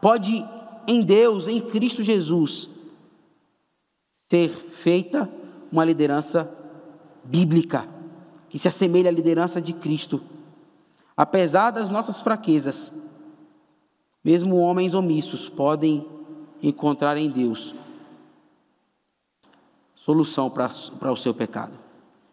[0.00, 0.44] pode
[0.88, 2.68] em Deus, em Cristo Jesus,
[4.28, 5.30] ser feita
[5.70, 6.50] uma liderança
[7.24, 7.88] bíblica,
[8.48, 10.22] que se assemelha à liderança de Cristo.
[11.16, 12.92] Apesar das nossas fraquezas,
[14.24, 16.06] mesmo homens omissos podem
[16.62, 17.74] encontrar em Deus
[19.94, 21.72] solução para o seu pecado.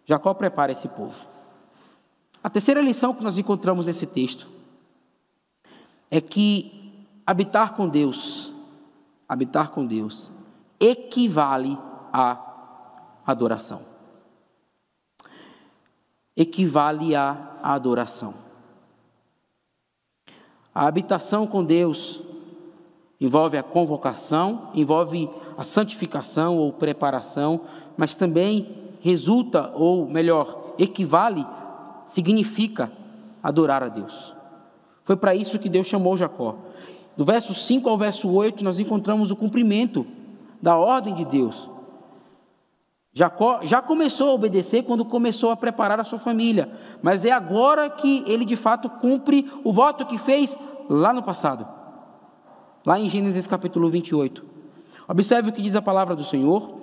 [0.06, 1.28] Jacó prepara esse povo.
[2.44, 4.48] A terceira lição que nós encontramos nesse texto
[6.12, 8.54] é que habitar com Deus,
[9.28, 10.32] habitar com Deus,
[10.80, 11.76] equivale
[12.12, 12.53] à
[13.26, 13.82] adoração.
[16.36, 18.34] Equivale à adoração.
[20.74, 22.20] A habitação com Deus
[23.22, 27.62] envolve a convocação, envolve a santificação ou preparação,
[27.96, 31.46] mas também resulta, ou melhor, equivale,
[32.06, 32.92] significa
[33.42, 34.34] adorar a Deus.
[35.04, 36.56] Foi para isso que Deus chamou Jacó.
[37.16, 40.06] Do verso 5 ao verso 8, nós encontramos o cumprimento
[40.62, 41.70] da ordem de Deus.
[43.14, 46.72] Jacó já começou a obedecer quando começou a preparar a sua família,
[47.02, 50.58] mas é agora que ele de fato cumpre o voto que fez
[50.90, 51.68] lá no passado,
[52.84, 54.44] lá em Gênesis capítulo 28.
[55.08, 56.74] Observe o que diz a palavra do Senhor,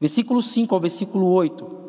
[0.00, 1.86] versículo 5 ao versículo 8.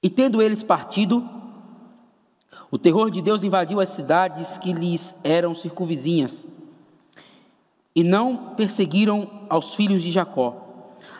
[0.00, 1.28] E tendo eles partido,
[2.70, 6.46] o terror de Deus invadiu as cidades que lhes eram circunvizinhas,
[7.96, 10.54] e não perseguiram aos filhos de Jacó.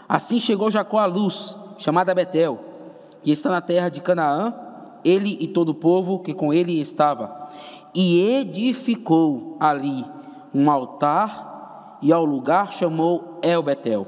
[0.07, 2.61] Assim chegou Jacó à luz, chamada Betel,
[3.23, 4.55] que está na terra de Canaã,
[5.03, 7.49] ele e todo o povo que com ele estava,
[7.95, 10.05] e edificou ali
[10.55, 14.07] um altar, e ao lugar chamou El Betel,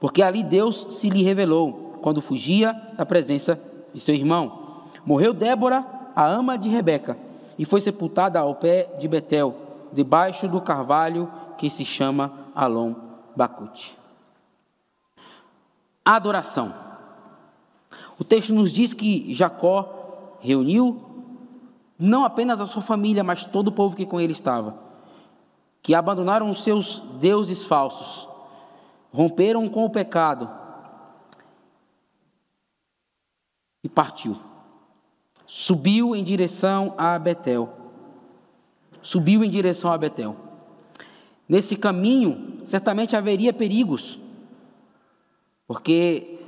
[0.00, 3.60] porque ali Deus se lhe revelou quando fugia da presença
[3.94, 4.66] de seu irmão.
[5.06, 7.16] Morreu Débora, a ama de Rebeca,
[7.56, 12.94] e foi sepultada ao pé de Betel, debaixo do carvalho que se chama Alom
[13.34, 13.96] Bacute.
[16.04, 16.74] Adoração.
[18.18, 21.04] O texto nos diz que Jacó reuniu
[21.98, 24.78] não apenas a sua família, mas todo o povo que com ele estava,
[25.82, 28.28] que abandonaram os seus deuses falsos,
[29.12, 30.48] romperam com o pecado
[33.82, 34.36] e partiu.
[35.46, 37.77] Subiu em direção a Betel.
[39.02, 40.36] Subiu em direção a Betel.
[41.48, 44.18] Nesse caminho, certamente haveria perigos,
[45.66, 46.38] porque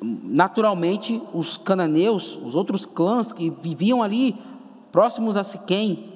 [0.00, 4.36] naturalmente os cananeus, os outros clãs que viviam ali
[4.90, 6.12] próximos a Siquém,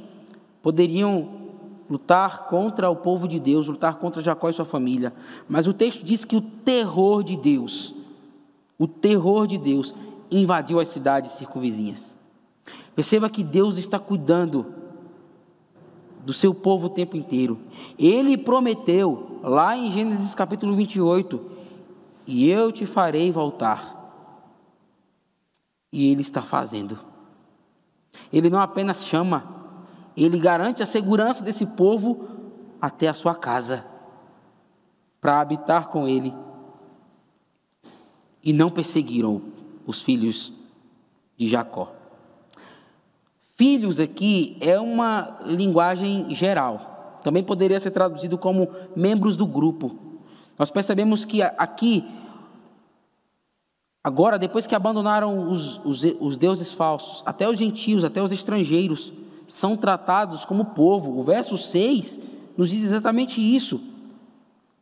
[0.63, 1.41] poderiam
[1.89, 5.13] lutar contra o povo de Deus, lutar contra Jacó e sua família.
[5.49, 7.95] Mas o texto diz que o terror de Deus,
[8.79, 9.95] o terror de Deus
[10.31, 12.17] invadiu as cidades circunvizinhas.
[12.95, 14.75] Perceba que Deus está cuidando
[16.25, 17.59] do seu povo o tempo inteiro.
[17.99, 21.41] Ele prometeu, lá em Gênesis capítulo 28,
[22.27, 23.99] e eu te farei voltar.
[25.93, 26.99] E Ele está fazendo.
[28.33, 29.45] Ele não apenas chama,
[30.17, 32.29] Ele garante a segurança desse povo
[32.81, 33.85] até a sua casa,
[35.21, 36.35] para habitar com Ele.
[38.43, 39.43] E não perseguiram
[39.87, 40.53] os filhos
[41.37, 42.00] de Jacó.
[43.61, 47.19] Filhos aqui é uma linguagem geral.
[47.23, 49.95] Também poderia ser traduzido como membros do grupo.
[50.59, 52.03] Nós percebemos que aqui,
[54.03, 59.13] agora, depois que abandonaram os, os, os deuses falsos, até os gentios, até os estrangeiros,
[59.47, 61.19] são tratados como povo.
[61.19, 62.19] O verso 6
[62.57, 63.79] nos diz exatamente isso.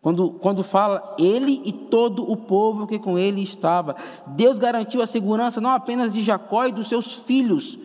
[0.01, 5.07] Quando, quando fala ele e todo o povo que com ele estava, Deus garantiu a
[5.07, 7.77] segurança não apenas de Jacó e dos seus filhos,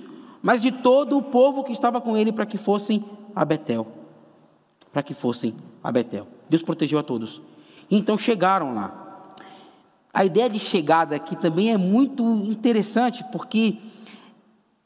[0.43, 3.03] mas de todo o povo que estava com ele para que fossem
[3.33, 3.87] a Betel.
[4.91, 6.27] Para que fossem a Betel.
[6.49, 7.41] Deus protegeu a todos.
[7.89, 9.33] Então chegaram lá.
[10.13, 13.79] A ideia de chegada aqui também é muito interessante, porque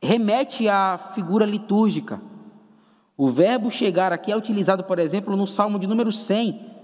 [0.01, 2.21] remete à figura litúrgica.
[3.17, 6.77] O verbo chegar aqui é utilizado, por exemplo, no Salmo de número 100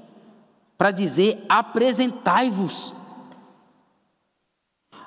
[0.78, 2.92] para dizer: apresentai-vos.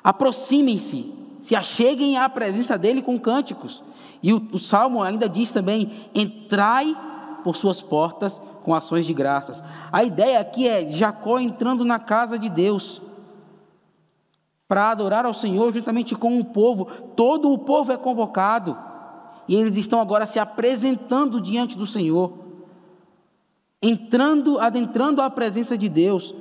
[0.04, 1.12] Aproximem-se,
[1.46, 3.80] se acheguem à presença dele com cânticos.
[4.20, 6.92] E o, o salmo ainda diz também: entrai
[7.44, 9.62] por suas portas com ações de graças.
[9.92, 13.00] A ideia aqui é Jacó entrando na casa de Deus
[14.66, 16.86] para adorar ao Senhor juntamente com o povo.
[17.14, 18.76] Todo o povo é convocado
[19.46, 22.32] e eles estão agora se apresentando diante do Senhor
[23.80, 26.34] entrando, adentrando a presença de Deus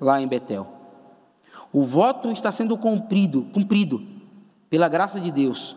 [0.00, 0.68] lá em Betel.
[1.72, 4.13] O voto está sendo cumprido, cumprido
[4.74, 5.76] pela graça de Deus.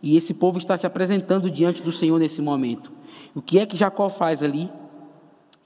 [0.00, 2.92] E esse povo está se apresentando diante do Senhor nesse momento.
[3.34, 4.70] O que é que Jacó faz ali,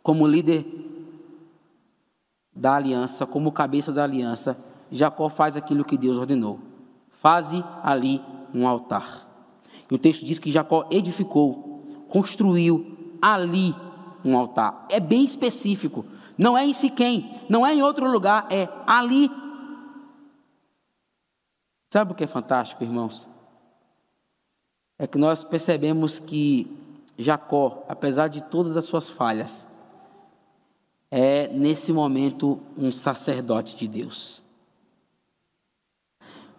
[0.02, 0.64] como líder
[2.56, 4.56] da aliança, como cabeça da aliança,
[4.90, 6.58] Jacó faz aquilo que Deus ordenou.
[7.12, 8.22] Faze ali
[8.54, 9.28] um altar.
[9.90, 13.74] E o texto diz que Jacó edificou, construiu ali
[14.24, 14.86] um altar.
[14.88, 16.02] É bem específico.
[16.38, 19.30] Não é em Siquém, não é em outro lugar, é ali.
[21.90, 23.26] Sabe o que é fantástico, irmãos?
[24.98, 26.70] É que nós percebemos que
[27.16, 29.66] Jacó, apesar de todas as suas falhas,
[31.10, 34.42] é nesse momento um sacerdote de Deus.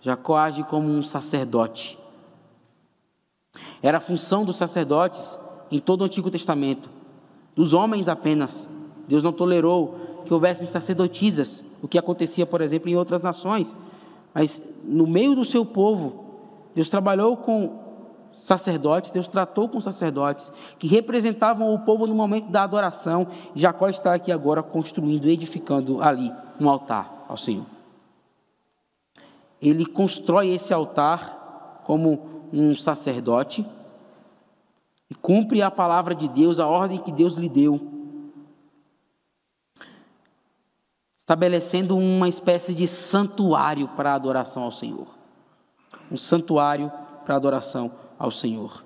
[0.02, 2.00] Jacó age como um sacerdote.
[3.82, 5.38] Era a função dos sacerdotes
[5.70, 6.90] em todo o Antigo Testamento,
[7.56, 8.68] dos homens apenas.
[9.08, 13.76] Deus não tolerou que houvessem sacerdotisas, o que acontecia, por exemplo, em outras nações.
[14.40, 16.24] Mas no meio do seu povo,
[16.74, 17.78] Deus trabalhou com
[18.32, 23.28] sacerdotes, Deus tratou com sacerdotes que representavam o povo no momento da adoração.
[23.54, 27.66] Jacó está aqui agora construindo, edificando ali um altar ao Senhor.
[29.62, 33.66] Ele constrói esse altar como um sacerdote
[35.10, 37.78] e cumpre a palavra de Deus, a ordem que Deus lhe deu,
[41.30, 45.08] estabelecendo uma espécie de santuário para a adoração ao Senhor.
[46.12, 46.92] Um santuário
[47.24, 48.84] para a adoração ao Senhor.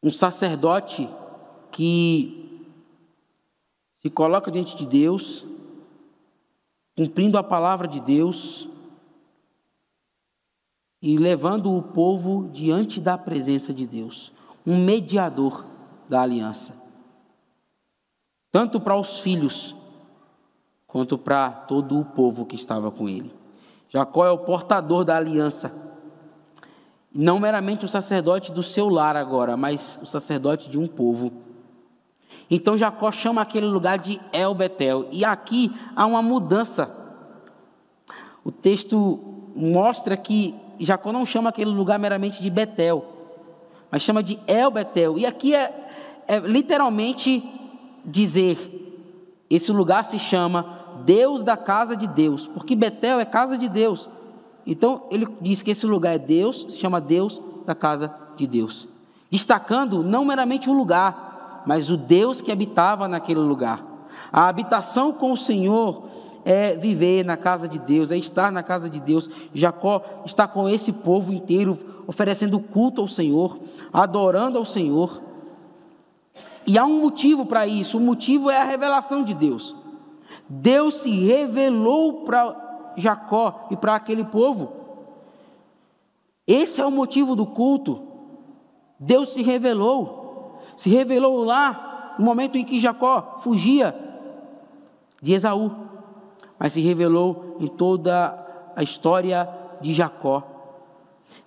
[0.00, 1.10] Um sacerdote
[1.72, 2.64] que
[3.96, 5.44] se coloca diante de Deus,
[6.96, 8.68] cumprindo a palavra de Deus,
[11.02, 14.32] e levando o povo diante da presença de Deus,
[14.64, 15.66] um mediador
[16.08, 16.76] da aliança.
[18.52, 19.74] Tanto para os filhos,
[20.94, 23.34] quanto para todo o povo que estava com ele.
[23.88, 25.74] Jacó é o portador da aliança.
[27.12, 31.32] Não meramente o sacerdote do seu lar agora, mas o sacerdote de um povo.
[32.48, 35.08] Então Jacó chama aquele lugar de El Betel.
[35.10, 36.88] E aqui há uma mudança.
[38.44, 39.18] O texto
[39.56, 43.04] mostra que Jacó não chama aquele lugar meramente de Betel,
[43.90, 45.18] mas chama de El Betel.
[45.18, 47.42] E aqui é, é literalmente
[48.04, 48.56] dizer:
[49.50, 54.08] esse lugar se chama Deus da casa de Deus, porque Betel é casa de Deus.
[54.66, 58.88] Então ele diz que esse lugar é Deus, se chama Deus da casa de Deus,
[59.30, 63.84] destacando não meramente o lugar, mas o Deus que habitava naquele lugar.
[64.32, 66.04] A habitação com o Senhor
[66.44, 69.30] é viver na casa de Deus, é estar na casa de Deus.
[69.52, 73.58] Jacó está com esse povo inteiro oferecendo culto ao Senhor,
[73.92, 75.22] adorando ao Senhor.
[76.66, 79.74] E há um motivo para isso, o motivo é a revelação de Deus.
[80.48, 84.72] Deus se revelou para Jacó e para aquele povo.
[86.46, 88.02] Esse é o motivo do culto.
[88.98, 90.60] Deus se revelou.
[90.76, 93.94] Se revelou lá no momento em que Jacó fugia
[95.22, 95.84] de Esaú
[96.58, 99.48] mas se revelou em toda a história
[99.80, 100.42] de Jacó.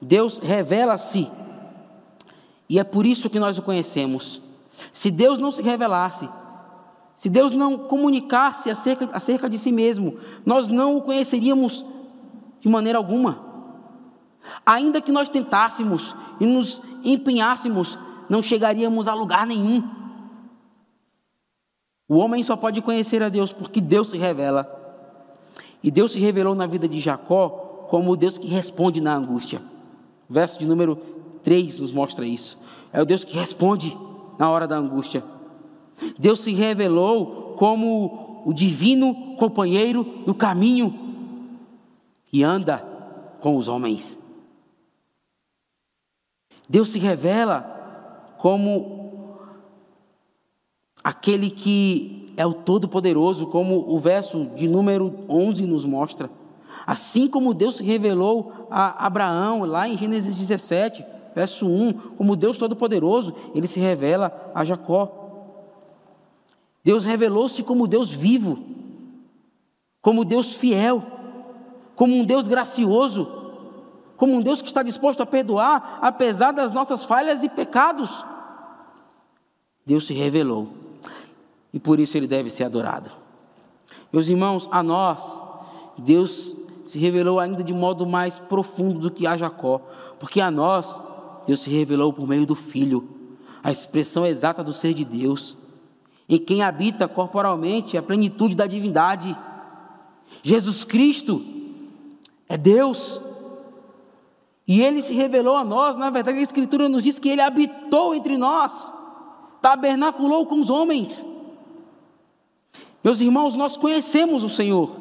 [0.01, 1.27] Deus revela-se,
[2.69, 4.41] e é por isso que nós o conhecemos.
[4.93, 6.29] Se Deus não se revelasse,
[7.17, 11.83] se Deus não comunicasse acerca, acerca de si mesmo, nós não o conheceríamos
[12.61, 13.43] de maneira alguma.
[14.63, 17.97] Ainda que nós tentássemos e nos empenhássemos,
[18.29, 19.83] não chegaríamos a lugar nenhum.
[22.07, 24.71] O homem só pode conhecer a Deus porque Deus se revela.
[25.81, 29.59] E Deus se revelou na vida de Jacó como o Deus que responde na angústia.
[30.29, 30.97] verso de número
[31.41, 32.59] 3 nos mostra isso.
[32.93, 33.97] É o Deus que responde
[34.37, 35.23] na hora da angústia.
[36.17, 41.07] Deus se revelou como o divino companheiro no caminho
[42.25, 42.77] que anda
[43.41, 44.17] com os homens.
[46.69, 49.37] Deus se revela como
[51.03, 56.29] aquele que é o Todo-Poderoso, como o verso de número 11 nos mostra.
[56.85, 62.57] Assim como Deus se revelou a Abraão, lá em Gênesis 17, verso 1, como Deus
[62.57, 65.26] Todo-Poderoso, ele se revela a Jacó.
[66.87, 68.59] Deus revelou-se como Deus vivo,
[70.01, 71.03] como Deus fiel,
[71.97, 73.27] como um Deus gracioso,
[74.15, 78.23] como um Deus que está disposto a perdoar, apesar das nossas falhas e pecados.
[79.85, 80.69] Deus se revelou
[81.73, 83.11] e por isso ele deve ser adorado.
[84.13, 85.41] Meus irmãos, a nós,
[85.97, 89.81] Deus se revelou ainda de modo mais profundo do que a Jacó,
[90.17, 90.97] porque a nós,
[91.45, 93.09] Deus se revelou por meio do Filho,
[93.61, 95.57] a expressão exata do ser de Deus,
[96.29, 99.37] em quem habita corporalmente a plenitude da divindade.
[100.43, 101.43] Jesus Cristo
[102.49, 103.21] é Deus.
[104.67, 108.13] E ele se revelou a nós, na verdade a Escritura nos diz que ele habitou
[108.13, 108.91] entre nós,
[109.61, 111.25] tabernaculou com os homens.
[113.01, 114.91] Meus irmãos, nós conhecemos o Senhor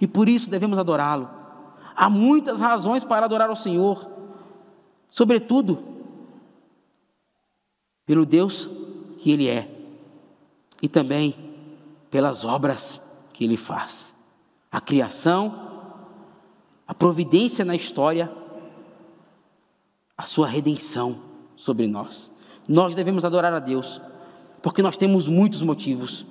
[0.00, 1.28] e por isso devemos adorá-lo.
[1.96, 4.08] Há muitas razões para adorar o Senhor,
[5.10, 5.82] sobretudo
[8.04, 8.70] pelo Deus
[9.18, 9.75] que Ele é
[10.82, 11.34] e também
[12.10, 13.00] pelas obras
[13.32, 14.16] que Ele faz.
[14.70, 16.02] A criação,
[16.86, 18.30] a providência na história,
[20.16, 21.20] a Sua redenção
[21.56, 22.30] sobre nós.
[22.68, 24.00] Nós devemos adorar a Deus,
[24.62, 26.26] porque nós temos muitos motivos.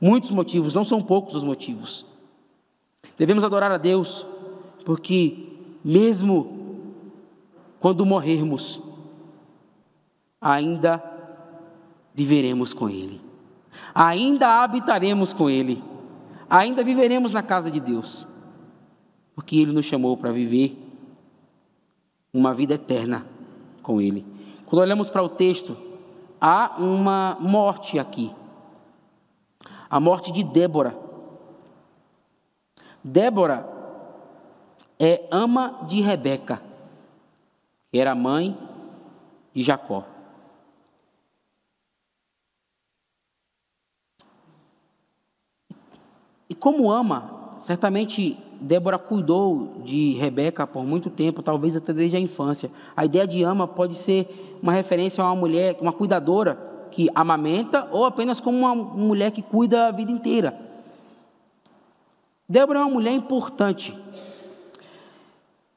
[0.00, 2.06] Muitos motivos, não são poucos os motivos.
[3.18, 4.26] Devemos adorar a Deus,
[4.84, 5.48] porque
[5.84, 6.60] mesmo
[7.78, 8.80] quando morrermos,
[10.40, 11.02] ainda
[12.14, 13.20] viveremos com Ele,
[13.94, 15.82] ainda habitaremos com Ele,
[16.48, 18.26] ainda viveremos na casa de Deus,
[19.34, 20.76] porque Ele nos chamou para viver
[22.32, 23.26] uma vida eterna
[23.82, 24.24] com Ele.
[24.66, 25.76] Quando olhamos para o texto,
[26.40, 28.32] há uma morte aqui
[29.90, 30.96] a morte de Débora.
[33.02, 33.68] Débora
[34.98, 36.62] é ama de Rebeca,
[37.90, 38.56] que era mãe
[39.52, 40.04] de Jacó.
[46.50, 52.20] E como ama, certamente Débora cuidou de Rebeca por muito tempo, talvez até desde a
[52.20, 52.70] infância.
[52.96, 56.58] A ideia de ama pode ser uma referência a uma mulher, uma cuidadora
[56.90, 60.58] que amamenta ou apenas como uma mulher que cuida a vida inteira.
[62.48, 63.96] Débora é uma mulher importante.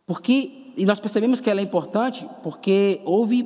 [0.08, 3.44] Porque, e nós percebemos que ela é importante porque houve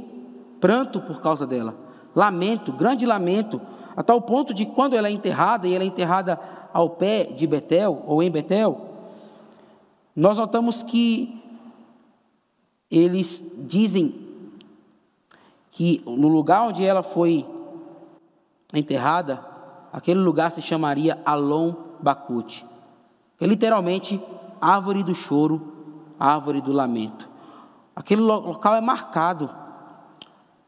[0.62, 1.76] pranto por causa dela.
[2.16, 3.62] Lamento, grande lamento,
[3.98, 6.40] a tal ponto de quando ela é enterrada, e ela é enterrada
[6.78, 8.80] ao pé de Betel, ou em Betel,
[10.16, 11.44] nós notamos que
[12.92, 14.14] eles dizem
[15.72, 17.44] que no lugar onde ela foi
[18.72, 19.44] enterrada,
[19.92, 22.64] aquele lugar se chamaria Alon Bacute,
[23.40, 24.22] que é literalmente
[24.62, 25.74] árvore do choro,
[26.20, 27.28] árvore do lamento.
[27.96, 29.50] Aquele local é marcado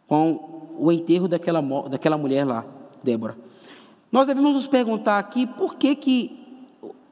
[0.08, 2.66] com o enterro daquela, daquela mulher lá,
[3.04, 3.38] Débora.
[4.12, 6.40] Nós devemos nos perguntar aqui por que, que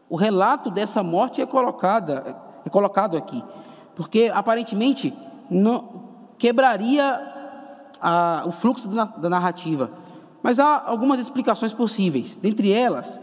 [0.09, 2.35] o relato dessa morte é, colocada,
[2.65, 3.43] é colocado aqui.
[3.95, 5.13] Porque aparentemente
[5.49, 6.03] não,
[6.37, 7.03] quebraria
[8.01, 9.91] a, o fluxo da, da narrativa.
[10.41, 12.35] Mas há algumas explicações possíveis.
[12.35, 13.19] Dentre elas,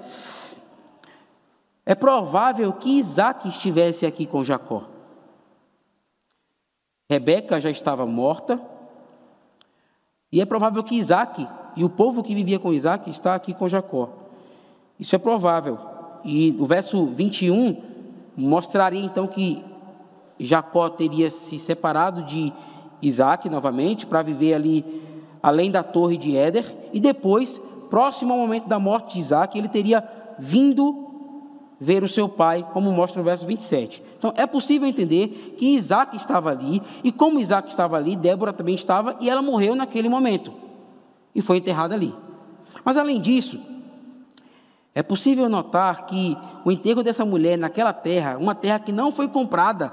[1.87, 4.85] é provável que Isaac estivesse aqui com Jacó.
[7.11, 8.61] Rebeca já estava morta,
[10.33, 11.47] e é provável que Isaac
[11.77, 14.11] e o povo que vivia com Isaac está aqui com Jacó.
[14.99, 15.79] Isso é provável.
[16.25, 17.77] E o verso 21
[18.37, 19.63] mostraria então que
[20.39, 22.53] Jacó teria se separado de
[23.03, 25.03] Isaac novamente para viver ali
[25.43, 27.61] além da torre de Éder, e depois,
[27.91, 30.03] próximo ao momento da morte de Isaac, ele teria
[30.39, 31.05] vindo
[31.79, 34.03] ver o seu pai, como mostra o verso 27.
[34.17, 38.75] Então é possível entender que Isaac estava ali, e como Isaac estava ali, Débora também
[38.75, 40.51] estava, e ela morreu naquele momento,
[41.35, 42.15] e foi enterrada ali.
[42.85, 43.61] Mas além disso,
[44.95, 49.29] é possível notar que o enterro dessa mulher naquela terra, uma terra que não foi
[49.29, 49.93] comprada,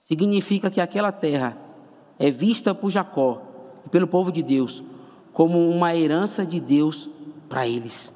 [0.00, 1.56] significa que aquela terra
[2.18, 3.42] é vista por Jacó
[3.86, 4.82] e pelo povo de Deus
[5.32, 7.08] como uma herança de Deus
[7.48, 8.12] para eles.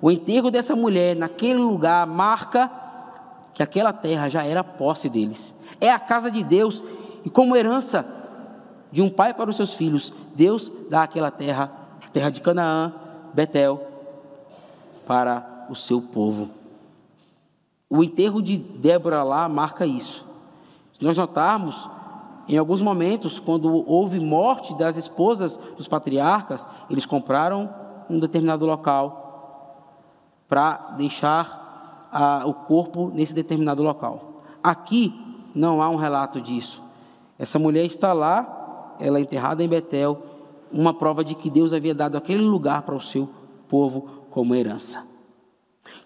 [0.00, 2.70] O enterro dessa mulher naquele lugar marca
[3.54, 5.54] que aquela terra já era posse deles.
[5.80, 6.82] É a casa de Deus
[7.24, 8.04] e como herança
[8.92, 11.72] de um pai para os seus filhos, Deus dá aquela terra,
[12.04, 12.92] a terra de Canaã,
[13.32, 13.88] Betel,
[15.06, 16.50] para o seu povo.
[17.88, 20.26] O enterro de Débora lá marca isso.
[20.92, 21.88] Se nós notarmos,
[22.48, 27.68] em alguns momentos, quando houve morte das esposas dos patriarcas, eles compraram
[28.08, 29.88] um determinado local
[30.48, 32.10] para deixar
[32.44, 34.42] o corpo nesse determinado local.
[34.62, 35.14] Aqui
[35.54, 36.82] não há um relato disso.
[37.38, 38.61] Essa mulher está lá,
[39.02, 40.22] ela é enterrada em Betel,
[40.70, 43.28] uma prova de que Deus havia dado aquele lugar para o seu
[43.68, 45.04] povo como herança.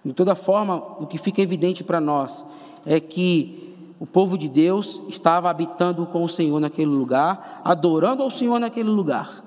[0.04, 2.44] De toda forma, o que fica evidente para nós
[2.84, 8.30] é que o povo de Deus estava habitando com o Senhor naquele lugar, adorando ao
[8.30, 9.44] Senhor naquele lugar.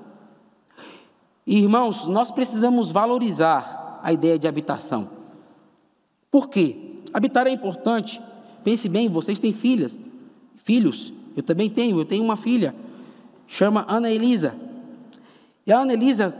[1.45, 5.09] irmãos, nós precisamos valorizar a ideia de habitação.
[6.29, 7.01] Por quê?
[7.11, 8.21] Habitar é importante.
[8.63, 9.99] Pense bem, vocês têm filhas,
[10.55, 11.11] filhos.
[11.35, 12.75] Eu também tenho, eu tenho uma filha,
[13.49, 14.55] chama Ana Elisa.
[15.65, 16.33] E a Ana Elisa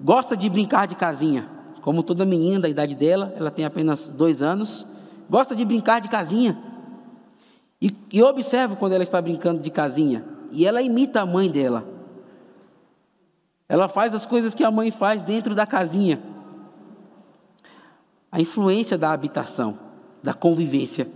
[0.00, 1.46] gosta de brincar de casinha.
[1.82, 4.86] Como toda menina da idade dela, ela tem apenas dois anos,
[5.28, 6.56] gosta de brincar de casinha.
[7.80, 10.24] E, e observo quando ela está brincando de casinha.
[10.52, 11.84] E ela imita a mãe dela.
[13.68, 16.22] Ela faz as coisas que a mãe faz dentro da casinha.
[18.30, 19.78] a influência da habitação,
[20.22, 21.06] da convivência.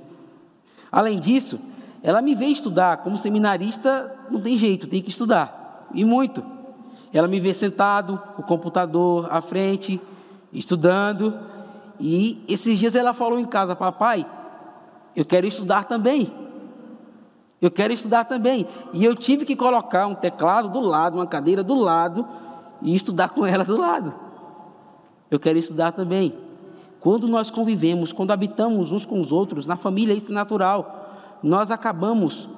[0.90, 1.58] Além disso,
[2.06, 2.98] ela me vê estudar.
[2.98, 5.88] Como seminarista, não tem jeito, tem que estudar.
[5.92, 6.40] E muito.
[7.12, 10.00] Ela me vê sentado, o computador à frente,
[10.52, 11.36] estudando.
[11.98, 14.24] E esses dias ela falou em casa, papai,
[15.16, 16.32] eu quero estudar também.
[17.60, 18.68] Eu quero estudar também.
[18.92, 22.24] E eu tive que colocar um teclado do lado, uma cadeira do lado,
[22.82, 24.14] e estudar com ela do lado.
[25.28, 26.32] Eu quero estudar também.
[27.00, 30.95] Quando nós convivemos, quando habitamos uns com os outros, na família isso é natural.
[31.42, 32.48] Nós acabamos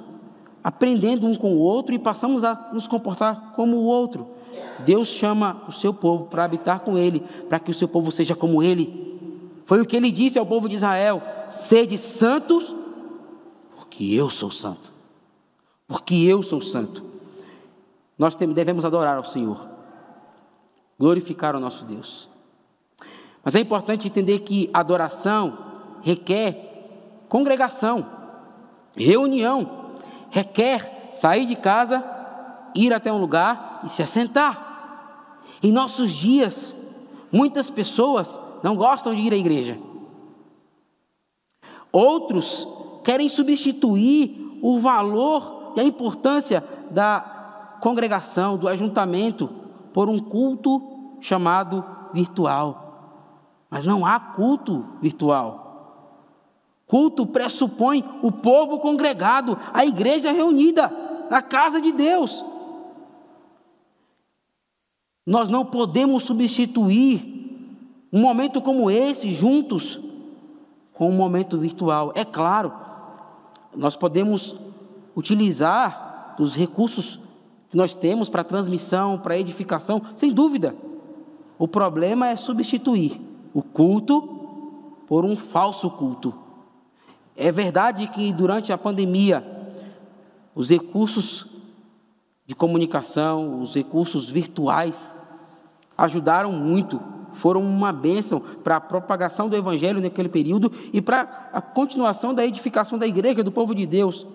[0.63, 4.29] aprendendo um com o outro e passamos a nos comportar como o outro.
[4.85, 8.35] Deus chama o seu povo para habitar com ele, para que o seu povo seja
[8.35, 9.09] como ele.
[9.65, 12.75] Foi o que ele disse ao povo de Israel: sede santos,
[13.77, 14.93] porque eu sou santo.
[15.87, 17.03] Porque eu sou santo.
[18.19, 19.69] Nós devemos adorar ao Senhor,
[20.99, 22.29] glorificar o nosso Deus.
[23.45, 25.57] Mas é importante entender que adoração
[26.03, 28.05] requer congregação,
[28.97, 29.93] reunião,
[30.31, 32.05] requer sair de casa,
[32.75, 35.41] ir até um lugar e se assentar.
[35.63, 36.75] Em nossos dias,
[37.33, 39.79] muitas pessoas não gostam de ir à igreja.
[41.91, 42.67] Outros
[43.03, 49.49] querem substituir o valor e a importância da congregação, do ajuntamento,
[49.93, 53.65] por um culto chamado virtual.
[53.71, 55.68] Mas não há culto virtual.
[56.89, 60.91] Culto pressupõe o povo congregado, a igreja reunida
[61.31, 62.43] na casa de Deus.
[65.27, 67.39] Nós não podemos substituir
[68.11, 70.01] um momento como esse juntos
[70.95, 72.11] com um momento virtual.
[72.15, 72.73] É claro,
[73.77, 74.57] nós podemos
[75.15, 77.19] utilizar os recursos
[77.69, 80.75] que nós temos para transmissão, para edificação, sem dúvida.
[81.59, 83.21] O problema é substituir
[83.53, 84.23] o culto
[85.07, 86.48] por um falso culto.
[87.41, 89.47] É verdade que durante a pandemia,
[90.57, 91.47] os recursos
[92.45, 95.15] de comunicação, os recursos virtuais,
[95.97, 97.01] ajudaram muito
[97.33, 102.45] foram uma bênção para a propagação do Evangelho naquele período e para a continuação da
[102.45, 104.27] edificação da igreja, do povo de Deus.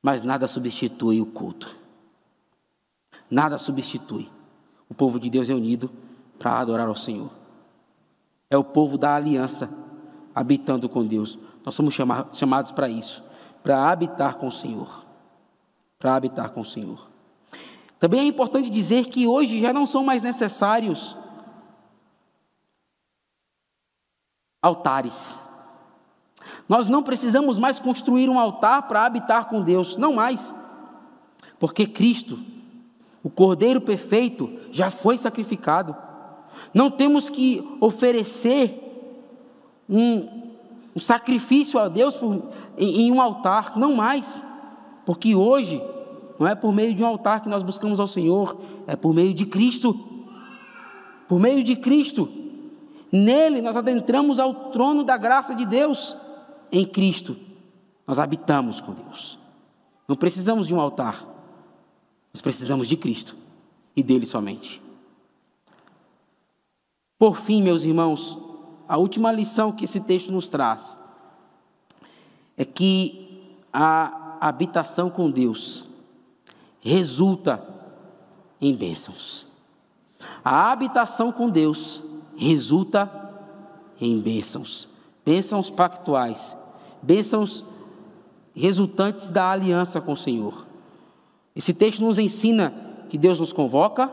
[0.00, 1.76] Mas nada substitui o culto.
[3.28, 4.30] Nada substitui
[4.88, 5.90] o povo de Deus reunido
[6.38, 7.30] para adorar ao Senhor.
[8.48, 9.89] É o povo da aliança
[10.34, 11.38] habitando com Deus.
[11.64, 11.94] Nós somos
[12.32, 13.22] chamados para isso,
[13.62, 15.04] para habitar com o Senhor.
[15.98, 17.08] Para habitar com o Senhor.
[17.98, 21.16] Também é importante dizer que hoje já não são mais necessários
[24.62, 25.38] altares.
[26.68, 30.54] Nós não precisamos mais construir um altar para habitar com Deus, não mais.
[31.58, 32.38] Porque Cristo,
[33.22, 35.94] o Cordeiro perfeito, já foi sacrificado.
[36.72, 38.89] Não temos que oferecer
[39.90, 40.28] um,
[40.94, 42.42] um sacrifício a Deus por,
[42.78, 44.42] em, em um altar, não mais.
[45.04, 45.82] Porque hoje
[46.38, 49.34] não é por meio de um altar que nós buscamos ao Senhor, é por meio
[49.34, 49.98] de Cristo.
[51.28, 52.28] Por meio de Cristo.
[53.12, 56.16] Nele nós adentramos ao trono da graça de Deus.
[56.70, 57.36] Em Cristo
[58.06, 59.38] nós habitamos com Deus.
[60.06, 61.26] Não precisamos de um altar.
[62.32, 63.36] Nós precisamos de Cristo
[63.96, 64.80] e dele somente.
[67.18, 68.38] Por fim, meus irmãos,
[68.90, 70.98] a última lição que esse texto nos traz
[72.56, 75.86] é que a habitação com Deus
[76.80, 77.64] resulta
[78.60, 79.46] em bênçãos.
[80.44, 82.02] A habitação com Deus
[82.36, 83.08] resulta
[84.00, 84.88] em bênçãos,
[85.24, 86.56] bênçãos pactuais,
[87.00, 87.64] bênçãos
[88.52, 90.66] resultantes da aliança com o Senhor.
[91.54, 92.74] Esse texto nos ensina
[93.08, 94.10] que Deus nos convoca,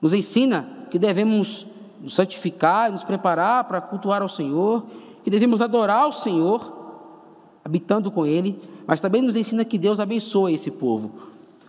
[0.00, 1.66] nos ensina que devemos
[2.00, 4.84] nos santificar, nos preparar para cultuar ao Senhor,
[5.22, 6.72] que devemos adorar o Senhor,
[7.64, 11.12] habitando com Ele, mas também nos ensina que Deus abençoa esse povo.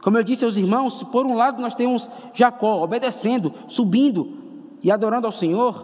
[0.02, 4.34] Como eu disse aos irmãos, por um lado nós temos Jacó obedecendo, subindo
[4.84, 5.84] e adorando ao Senhor,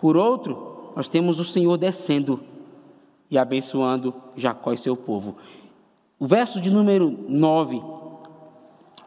[0.00, 2.40] por outro, nós temos o Senhor descendo
[3.30, 5.36] e abençoando Jacó e seu povo.
[6.18, 7.82] O verso de número 9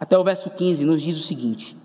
[0.01, 1.77] até o verso 15 nos diz o seguinte: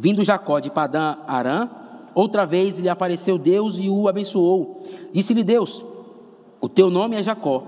[0.00, 1.68] Vindo Jacó de Padã Arã,
[2.14, 4.82] Outra vez lhe apareceu Deus e o abençoou.
[5.12, 5.84] Disse-lhe Deus:
[6.60, 7.62] O teu nome é Jacó.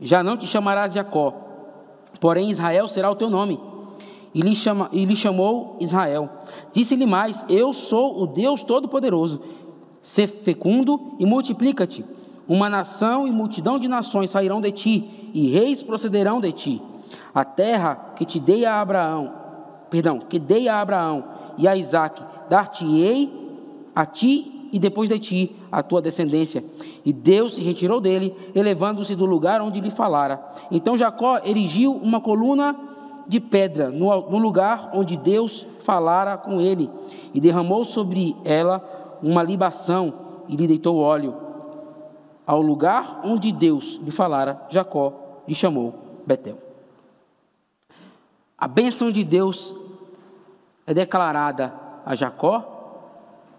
[0.00, 1.34] Já não te chamarás Jacó,
[2.20, 3.58] porém Israel será o teu nome.
[4.34, 6.30] E lhe, chama, e lhe chamou Israel.
[6.72, 9.40] Disse-lhe mais: Eu sou o Deus Todo-Poderoso.
[10.02, 12.04] Sê fecundo e multiplica-te.
[12.46, 16.82] Uma nação e multidão de nações sairão de ti, e reis procederão de ti.
[17.34, 19.46] A terra que te dei a Abraão
[19.90, 21.24] perdão, que dei a Abraão
[21.58, 23.30] e a Isaac, dar-te-ei
[23.94, 26.64] a ti e depois de ti a tua descendência.
[27.04, 30.44] E Deus se retirou dele, elevando-se do lugar onde lhe falara.
[30.70, 32.76] Então Jacó erigiu uma coluna
[33.26, 36.90] de pedra no, lugar onde Deus falara com ele,
[37.34, 40.12] e derramou sobre ela uma libação
[40.48, 41.34] e lhe deitou óleo.
[42.46, 45.94] Ao lugar onde Deus lhe falara, Jacó lhe chamou
[46.26, 46.58] Betel.
[48.58, 49.74] A bênção de Deus
[50.86, 51.74] é declarada
[52.04, 52.74] a Jacó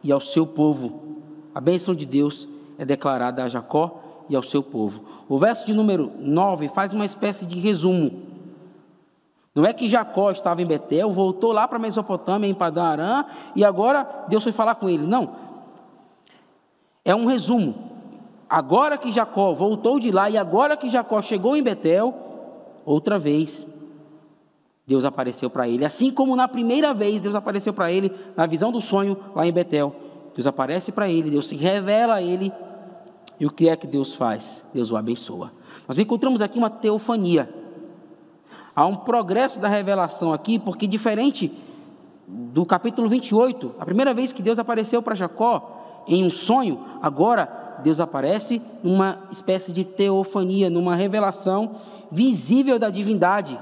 [0.03, 1.17] e ao seu povo.
[1.53, 2.47] A bênção de Deus
[2.77, 3.99] é declarada a Jacó
[4.29, 5.03] e ao seu povo.
[5.27, 8.27] O verso de número 9 faz uma espécie de resumo.
[9.53, 13.25] Não é que Jacó estava em Betel, voltou lá para Mesopotâmia, em Padã Arã,
[13.55, 15.05] e agora Deus foi falar com ele.
[15.05, 15.35] Não.
[17.03, 17.75] É um resumo.
[18.49, 22.13] Agora que Jacó voltou de lá e agora que Jacó chegou em Betel,
[22.85, 23.67] outra vez
[24.87, 25.83] Deus apareceu para ele.
[25.83, 29.51] Assim como na primeira vez Deus apareceu para ele, na visão do sonho lá em
[29.51, 29.93] Betel.
[30.33, 32.53] Deus aparece para ele, Deus se revela a ele.
[33.39, 34.63] E o que é que Deus faz?
[34.73, 35.51] Deus o abençoa.
[35.87, 37.53] Nós encontramos aqui uma teofania.
[38.73, 41.51] Há um progresso da revelação aqui, porque diferente
[42.27, 47.79] do capítulo 28, a primeira vez que Deus apareceu para Jacó em um sonho, agora
[47.83, 51.71] Deus aparece numa espécie de teofania, numa revelação
[52.11, 53.59] visível da divindade.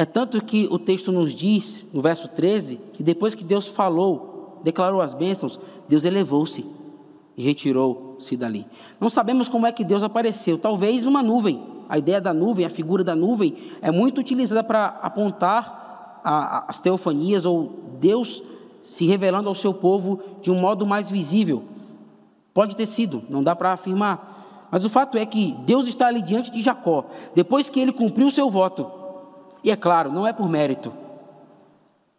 [0.00, 4.58] É tanto que o texto nos diz, no verso 13, que depois que Deus falou,
[4.64, 6.64] declarou as bênçãos, Deus elevou-se
[7.36, 8.66] e retirou-se dali.
[8.98, 11.62] Não sabemos como é que Deus apareceu, talvez uma nuvem.
[11.86, 16.64] A ideia da nuvem, a figura da nuvem, é muito utilizada para apontar a, a,
[16.68, 17.70] as teofanias ou
[18.00, 18.42] Deus
[18.82, 21.62] se revelando ao seu povo de um modo mais visível.
[22.54, 24.66] Pode ter sido, não dá para afirmar.
[24.70, 28.28] Mas o fato é que Deus está ali diante de Jacó, depois que ele cumpriu
[28.28, 28.99] o seu voto.
[29.62, 30.92] E é claro, não é por mérito.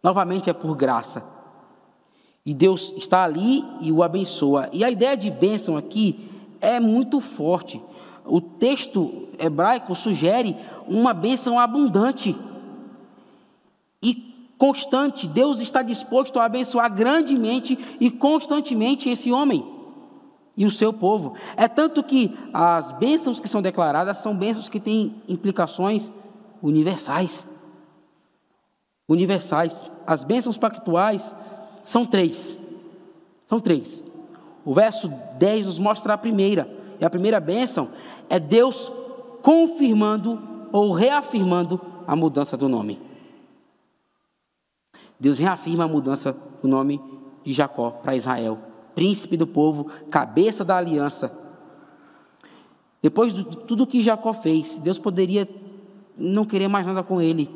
[0.02, 1.24] Novamente é por graça.
[2.44, 4.68] E Deus está ali e o abençoa.
[4.72, 6.28] E a ideia de bênção aqui
[6.60, 7.80] é muito forte.
[8.24, 10.56] O texto hebraico sugere
[10.88, 12.36] uma bênção abundante
[14.02, 15.26] e constante.
[15.28, 19.64] Deus está disposto a abençoar grandemente e constantemente esse homem
[20.56, 21.34] e o seu povo.
[21.56, 26.12] É tanto que as bênçãos que são declaradas são bênçãos que têm implicações
[26.62, 27.46] universais.
[29.08, 29.90] Universais.
[30.06, 31.34] As bênçãos pactuais
[31.82, 32.56] são três.
[33.44, 34.02] São três.
[34.64, 35.08] O verso
[35.38, 36.68] 10 nos mostra a primeira.
[37.00, 37.90] E a primeira bênção
[38.30, 38.90] é Deus
[39.42, 40.40] confirmando
[40.70, 43.00] ou reafirmando a mudança do nome.
[45.18, 47.00] Deus reafirma a mudança do nome
[47.44, 48.58] de Jacó para Israel,
[48.94, 51.36] príncipe do povo, cabeça da aliança.
[53.00, 55.48] Depois de tudo que Jacó fez, Deus poderia
[56.22, 57.50] não querer mais nada com ele.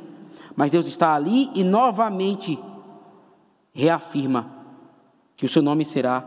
[0.54, 2.58] Mas Deus está ali e novamente
[3.72, 4.50] reafirma
[5.36, 6.24] que o seu nome será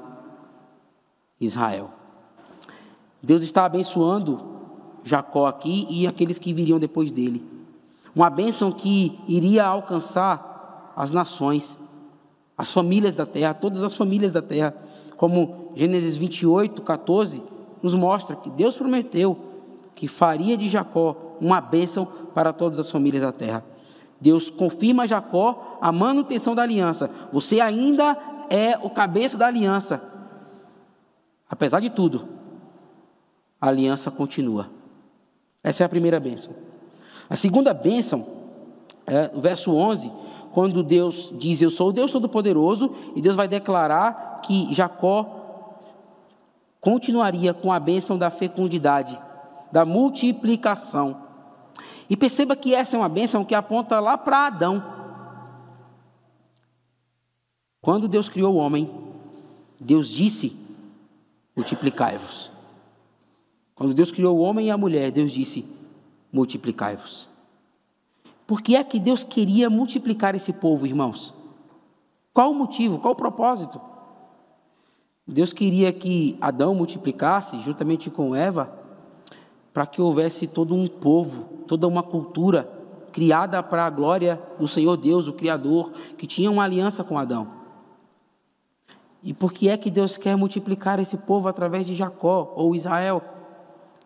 [1.39, 1.91] Israel.
[3.21, 4.39] Deus está abençoando
[5.03, 7.43] Jacó aqui e aqueles que viriam depois dele.
[8.15, 11.77] Uma bênção que iria alcançar as nações,
[12.57, 14.75] as famílias da terra, todas as famílias da terra,
[15.17, 17.41] como Gênesis 28, 14,
[17.81, 19.37] nos mostra que Deus prometeu
[19.95, 23.63] que faria de Jacó uma bênção para todas as famílias da terra.
[24.19, 27.09] Deus confirma a Jacó a manutenção da aliança.
[27.31, 28.17] Você ainda
[28.49, 30.01] é o cabeça da aliança.
[31.49, 32.27] Apesar de tudo,
[33.59, 34.69] a aliança continua.
[35.63, 36.53] Essa é a primeira bênção.
[37.29, 38.25] A segunda bênção,
[39.05, 40.11] é o verso 11,
[40.53, 45.79] quando Deus diz: Eu sou o Deus Todo-Poderoso, e Deus vai declarar que Jacó
[46.79, 49.19] continuaria com a bênção da fecundidade,
[49.71, 51.28] da multiplicação.
[52.09, 54.83] E perceba que essa é uma bênção que aponta lá para Adão.
[57.81, 58.89] Quando Deus criou o homem,
[59.79, 60.57] Deus disse:
[61.55, 62.51] multiplicai-vos.
[63.75, 65.65] Quando Deus criou o homem e a mulher, Deus disse:
[66.33, 67.27] multiplicai-vos.
[68.47, 71.33] Por que é que Deus queria multiplicar esse povo, irmãos?
[72.33, 72.97] Qual o motivo?
[72.97, 73.79] Qual o propósito?
[75.27, 78.78] Deus queria que Adão multiplicasse juntamente com Eva
[79.73, 82.69] para que houvesse todo um povo, toda uma cultura
[83.11, 87.47] criada para a glória do Senhor Deus, o Criador, que tinha uma aliança com Adão.
[89.21, 93.21] E por que é que Deus quer multiplicar esse povo através de Jacó ou Israel?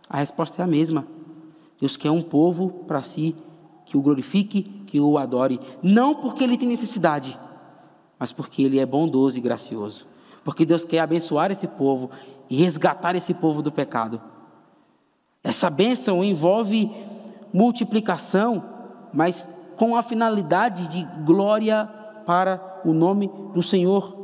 [0.10, 1.06] A resposta é a mesma.
[1.80, 3.36] Deus quer um povo para si
[3.86, 7.38] que o glorifique, que o adore, não porque ele tem necessidade,
[8.18, 10.08] mas porque ele é bondoso e gracioso.
[10.44, 12.10] Porque Deus quer abençoar esse povo
[12.50, 14.22] e resgatar esse povo do pecado.
[15.44, 16.90] Essa bênção envolve
[17.52, 18.64] multiplicação,
[19.14, 21.86] mas com a finalidade de glória
[22.26, 24.18] para o nome do Senhor,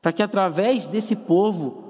[0.00, 1.82] para que através desse povo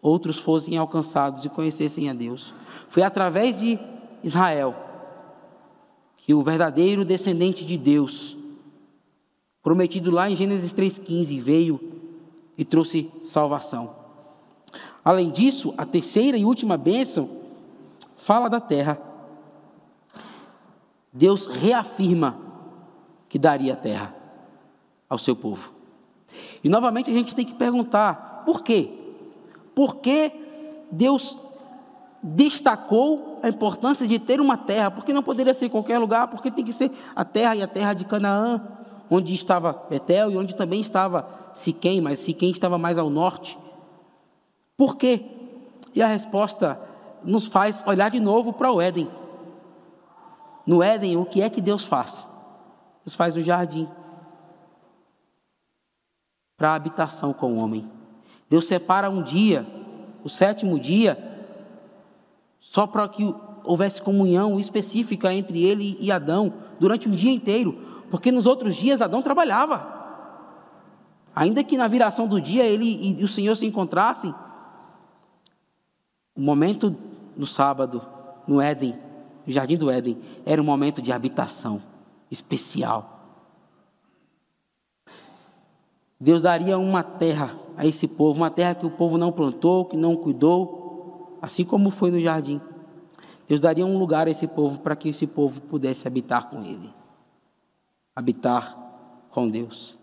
[0.00, 2.54] outros fossem alcançados e conhecessem a Deus.
[2.86, 3.78] Foi através de
[4.22, 4.74] Israel
[6.18, 8.36] que o verdadeiro descendente de Deus,
[9.62, 11.80] prometido lá em Gênesis 3,15, veio
[12.56, 13.95] e trouxe salvação.
[15.06, 17.30] Além disso, a terceira e última bênção
[18.16, 19.00] fala da terra.
[21.12, 22.36] Deus reafirma
[23.28, 24.12] que daria a terra
[25.08, 25.70] ao seu povo.
[26.64, 28.90] E novamente a gente tem que perguntar: por quê?
[29.76, 30.32] Por que
[30.90, 31.38] Deus
[32.20, 34.90] destacou a importância de ter uma terra?
[34.90, 37.94] Porque não poderia ser qualquer lugar, porque tem que ser a terra e a terra
[37.94, 38.60] de Canaã,
[39.08, 43.56] onde estava Betel e onde também estava Siquém, mas Siquém estava mais ao norte.
[44.76, 45.24] Por quê?
[45.94, 46.80] E a resposta
[47.24, 49.10] nos faz olhar de novo para o Éden.
[50.66, 52.28] No Éden, o que é que Deus faz?
[53.04, 53.88] Deus faz um jardim
[56.56, 57.90] para a habitação com o homem.
[58.48, 59.66] Deus separa um dia,
[60.24, 61.18] o sétimo dia,
[62.58, 67.78] só para que houvesse comunhão específica entre ele e Adão durante um dia inteiro,
[68.10, 69.94] porque nos outros dias Adão trabalhava.
[71.34, 74.34] Ainda que na viração do dia ele e o Senhor se encontrassem,
[76.36, 76.94] o momento
[77.36, 78.02] no sábado,
[78.46, 78.94] no Éden,
[79.46, 81.80] no jardim do Éden, era um momento de habitação
[82.30, 83.16] especial.
[86.20, 89.96] Deus daria uma terra a esse povo, uma terra que o povo não plantou, que
[89.96, 92.60] não cuidou, assim como foi no jardim.
[93.48, 96.92] Deus daria um lugar a esse povo para que esse povo pudesse habitar com Ele,
[98.14, 98.76] habitar
[99.30, 99.96] com Deus.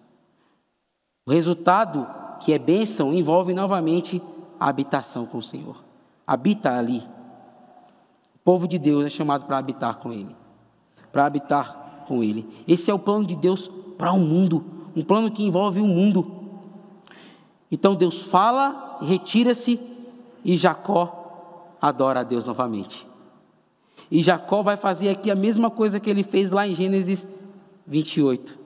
[1.25, 2.07] O resultado,
[2.39, 4.21] que é bênção, envolve novamente
[4.59, 5.92] a habitação com o Senhor.
[6.25, 6.99] Habita ali.
[8.35, 10.35] O povo de Deus é chamado para habitar com Ele,
[11.11, 12.47] para habitar com Ele.
[12.67, 14.63] Esse é o plano de Deus para o mundo,
[14.95, 16.43] um plano que envolve o mundo.
[17.71, 19.79] Então Deus fala, retira-se
[20.43, 23.07] e Jacó adora a Deus novamente.
[24.11, 27.27] E Jacó vai fazer aqui a mesma coisa que ele fez lá em Gênesis
[27.87, 28.59] 28.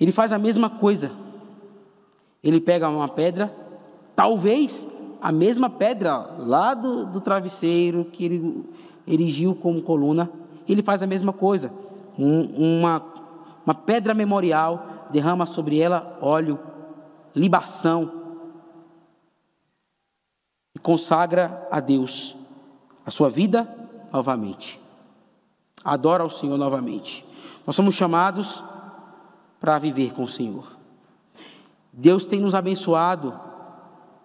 [0.00, 1.10] Ele faz a mesma coisa.
[2.42, 3.52] Ele pega uma pedra,
[4.14, 4.86] talvez
[5.20, 8.64] a mesma pedra lá do, do travesseiro que ele
[9.06, 10.30] erigiu como coluna,
[10.68, 11.72] ele faz a mesma coisa.
[12.18, 13.02] Um, uma,
[13.64, 16.58] uma pedra memorial, derrama sobre ela óleo,
[17.34, 18.12] libação,
[20.74, 22.36] e consagra a Deus
[23.04, 23.68] a sua vida
[24.12, 24.80] novamente.
[25.84, 27.24] Adora ao Senhor novamente.
[27.66, 28.62] Nós somos chamados
[29.60, 30.76] para viver com o Senhor.
[31.92, 33.47] Deus tem nos abençoado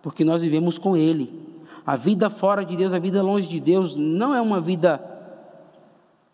[0.04, 1.42] porque nós vivemos com Ele.
[1.86, 5.02] A vida fora de Deus, a vida longe de Deus, não é uma vida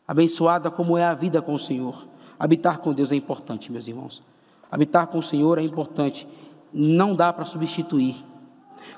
[0.08, 2.08] abençoada como é a vida com o Senhor.
[2.38, 4.24] Habitar com Deus é importante, meus irmãos.
[4.72, 6.28] Habitar com o Senhor é importante.
[6.74, 8.16] Não dá para substituir.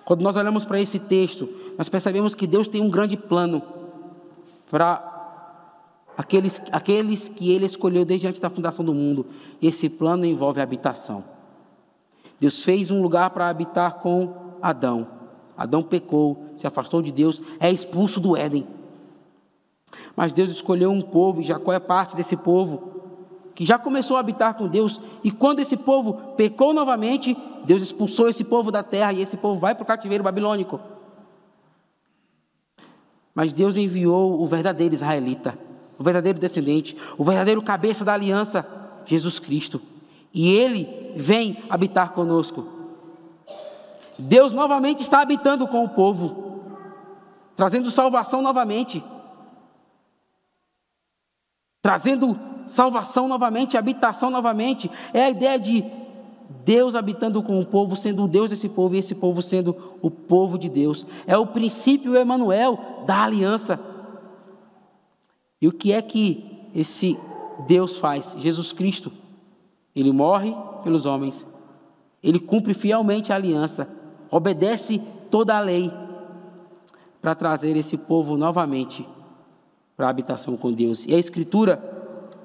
[0.06, 3.62] Quando nós olhamos para esse texto, nós percebemos que Deus tem um grande plano
[4.70, 5.06] para
[6.18, 9.26] aqueles, aqueles que Ele escolheu desde antes da fundação do mundo.
[9.62, 11.26] E esse plano envolve habitação.
[12.40, 15.08] Deus fez um lugar para habitar com Adão.
[15.58, 18.68] Adão pecou, se afastou de Deus, é expulso do Éden.
[20.16, 22.92] Mas Deus escolheu um povo, e Jacó é parte desse povo,
[23.54, 28.30] que já começou a habitar com Deus, e quando esse povo pecou novamente, Deus expulsou
[28.30, 30.80] esse povo da terra, e esse povo vai para o cativeiro babilônico.
[33.34, 35.58] Mas Deus enviou o verdadeiro israelita,
[35.98, 38.66] o verdadeiro descendente, o verdadeiro cabeça da aliança,
[39.06, 39.82] Jesus Cristo.
[40.34, 42.81] E ele vem habitar conosco.
[44.22, 46.62] Deus novamente está habitando com o povo,
[47.56, 49.04] trazendo salvação novamente
[51.82, 54.90] trazendo salvação novamente, habitação novamente.
[55.14, 55.84] É a ideia de
[56.64, 60.12] Deus habitando com o povo, sendo o Deus desse povo e esse povo sendo o
[60.12, 61.06] povo de Deus.
[61.26, 63.80] É o princípio Emanuel da aliança.
[65.60, 67.18] E o que é que esse
[67.68, 68.36] Deus faz?
[68.38, 69.12] Jesus Cristo.
[69.96, 71.48] Ele morre pelos homens.
[72.24, 73.90] Ele cumpre fielmente a aliança,
[74.32, 75.92] obedece toda a lei
[77.22, 79.08] para trazer esse povo novamente
[79.96, 81.06] para a habitação com Deus.
[81.06, 81.78] E a Escritura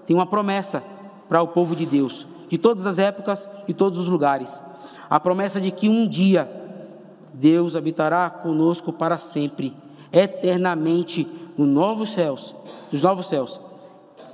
[0.04, 0.82] tem uma promessa
[1.28, 4.60] para o povo de Deus, de todas as épocas e todos os lugares.
[5.08, 6.50] A promessa de que um dia
[7.32, 9.74] Deus habitará conosco para sempre,
[10.12, 11.26] eternamente,
[11.56, 12.54] nos novos céus,
[12.92, 13.60] nos novos céus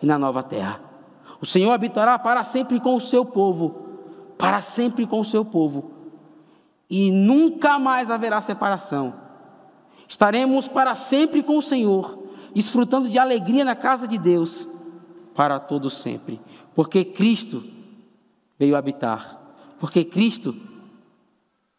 [0.02, 0.80] e na nova terra.
[1.40, 3.88] O Senhor habitará para sempre com o seu povo,
[4.36, 5.90] para sempre com o seu povo,
[6.92, 9.22] e nunca mais haverá separação
[10.12, 12.22] Estaremos para sempre com o Senhor,
[12.54, 14.68] desfrutando de alegria na casa de Deus
[15.34, 16.38] para todo sempre,
[16.74, 17.64] porque Cristo
[18.58, 19.40] veio habitar,
[19.80, 20.54] porque Cristo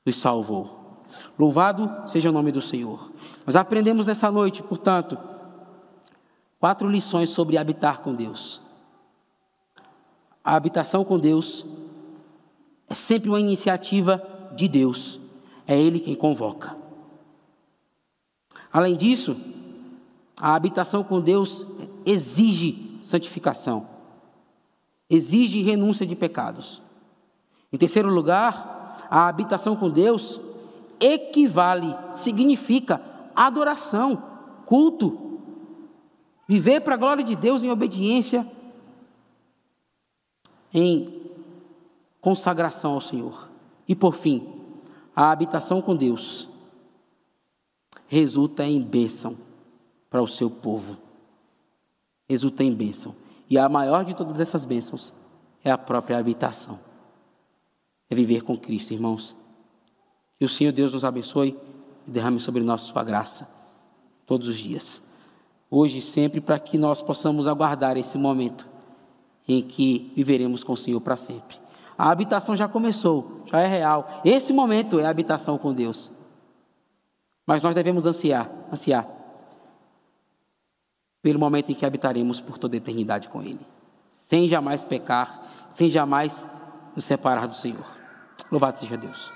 [0.03, 1.03] nos salvou.
[1.37, 3.11] Louvado seja o nome do Senhor.
[3.45, 5.15] Nós aprendemos nessa noite, portanto,
[6.59, 8.59] quatro lições sobre habitar com Deus.
[10.43, 11.63] A habitação com Deus
[12.89, 15.19] é sempre uma iniciativa de Deus,
[15.67, 16.75] é Ele quem convoca.
[18.71, 19.37] Além disso,
[20.39, 21.65] a habitação com Deus
[22.05, 23.87] exige santificação,
[25.09, 26.81] exige renúncia de pecados.
[27.71, 30.39] Em terceiro lugar, a habitação com Deus
[30.99, 33.01] equivale, significa
[33.35, 34.21] adoração,
[34.65, 35.39] culto.
[36.47, 38.49] Viver para a glória de Deus em obediência,
[40.73, 41.21] em
[42.19, 43.52] consagração ao Senhor.
[43.87, 44.47] E por fim,
[45.15, 46.47] a habitação com Deus
[48.07, 49.37] resulta em bênção
[50.09, 50.97] para o seu povo.
[52.27, 53.15] Resulta em bênção.
[53.49, 55.13] E a maior de todas essas bênçãos
[55.63, 56.79] é a própria habitação.
[58.09, 59.35] É viver com Cristo, irmãos.
[60.37, 61.57] Que o Senhor Deus nos abençoe
[62.07, 63.49] e derrame sobre nós sua graça
[64.25, 65.01] todos os dias.
[65.69, 68.67] Hoje e sempre, para que nós possamos aguardar esse momento
[69.47, 71.57] em que viveremos com o Senhor para sempre.
[71.97, 74.21] A habitação já começou, é real.
[74.23, 76.11] Esse momento é a habitação com Deus.
[77.45, 79.07] Mas nós devemos ansiar, ansiar
[81.21, 83.65] pelo momento em que habitaremos por toda a eternidade com Ele,
[84.11, 86.49] sem jamais pecar, sem jamais
[86.95, 87.85] nos separar do Senhor.
[88.51, 89.31] Louvado seja Deus.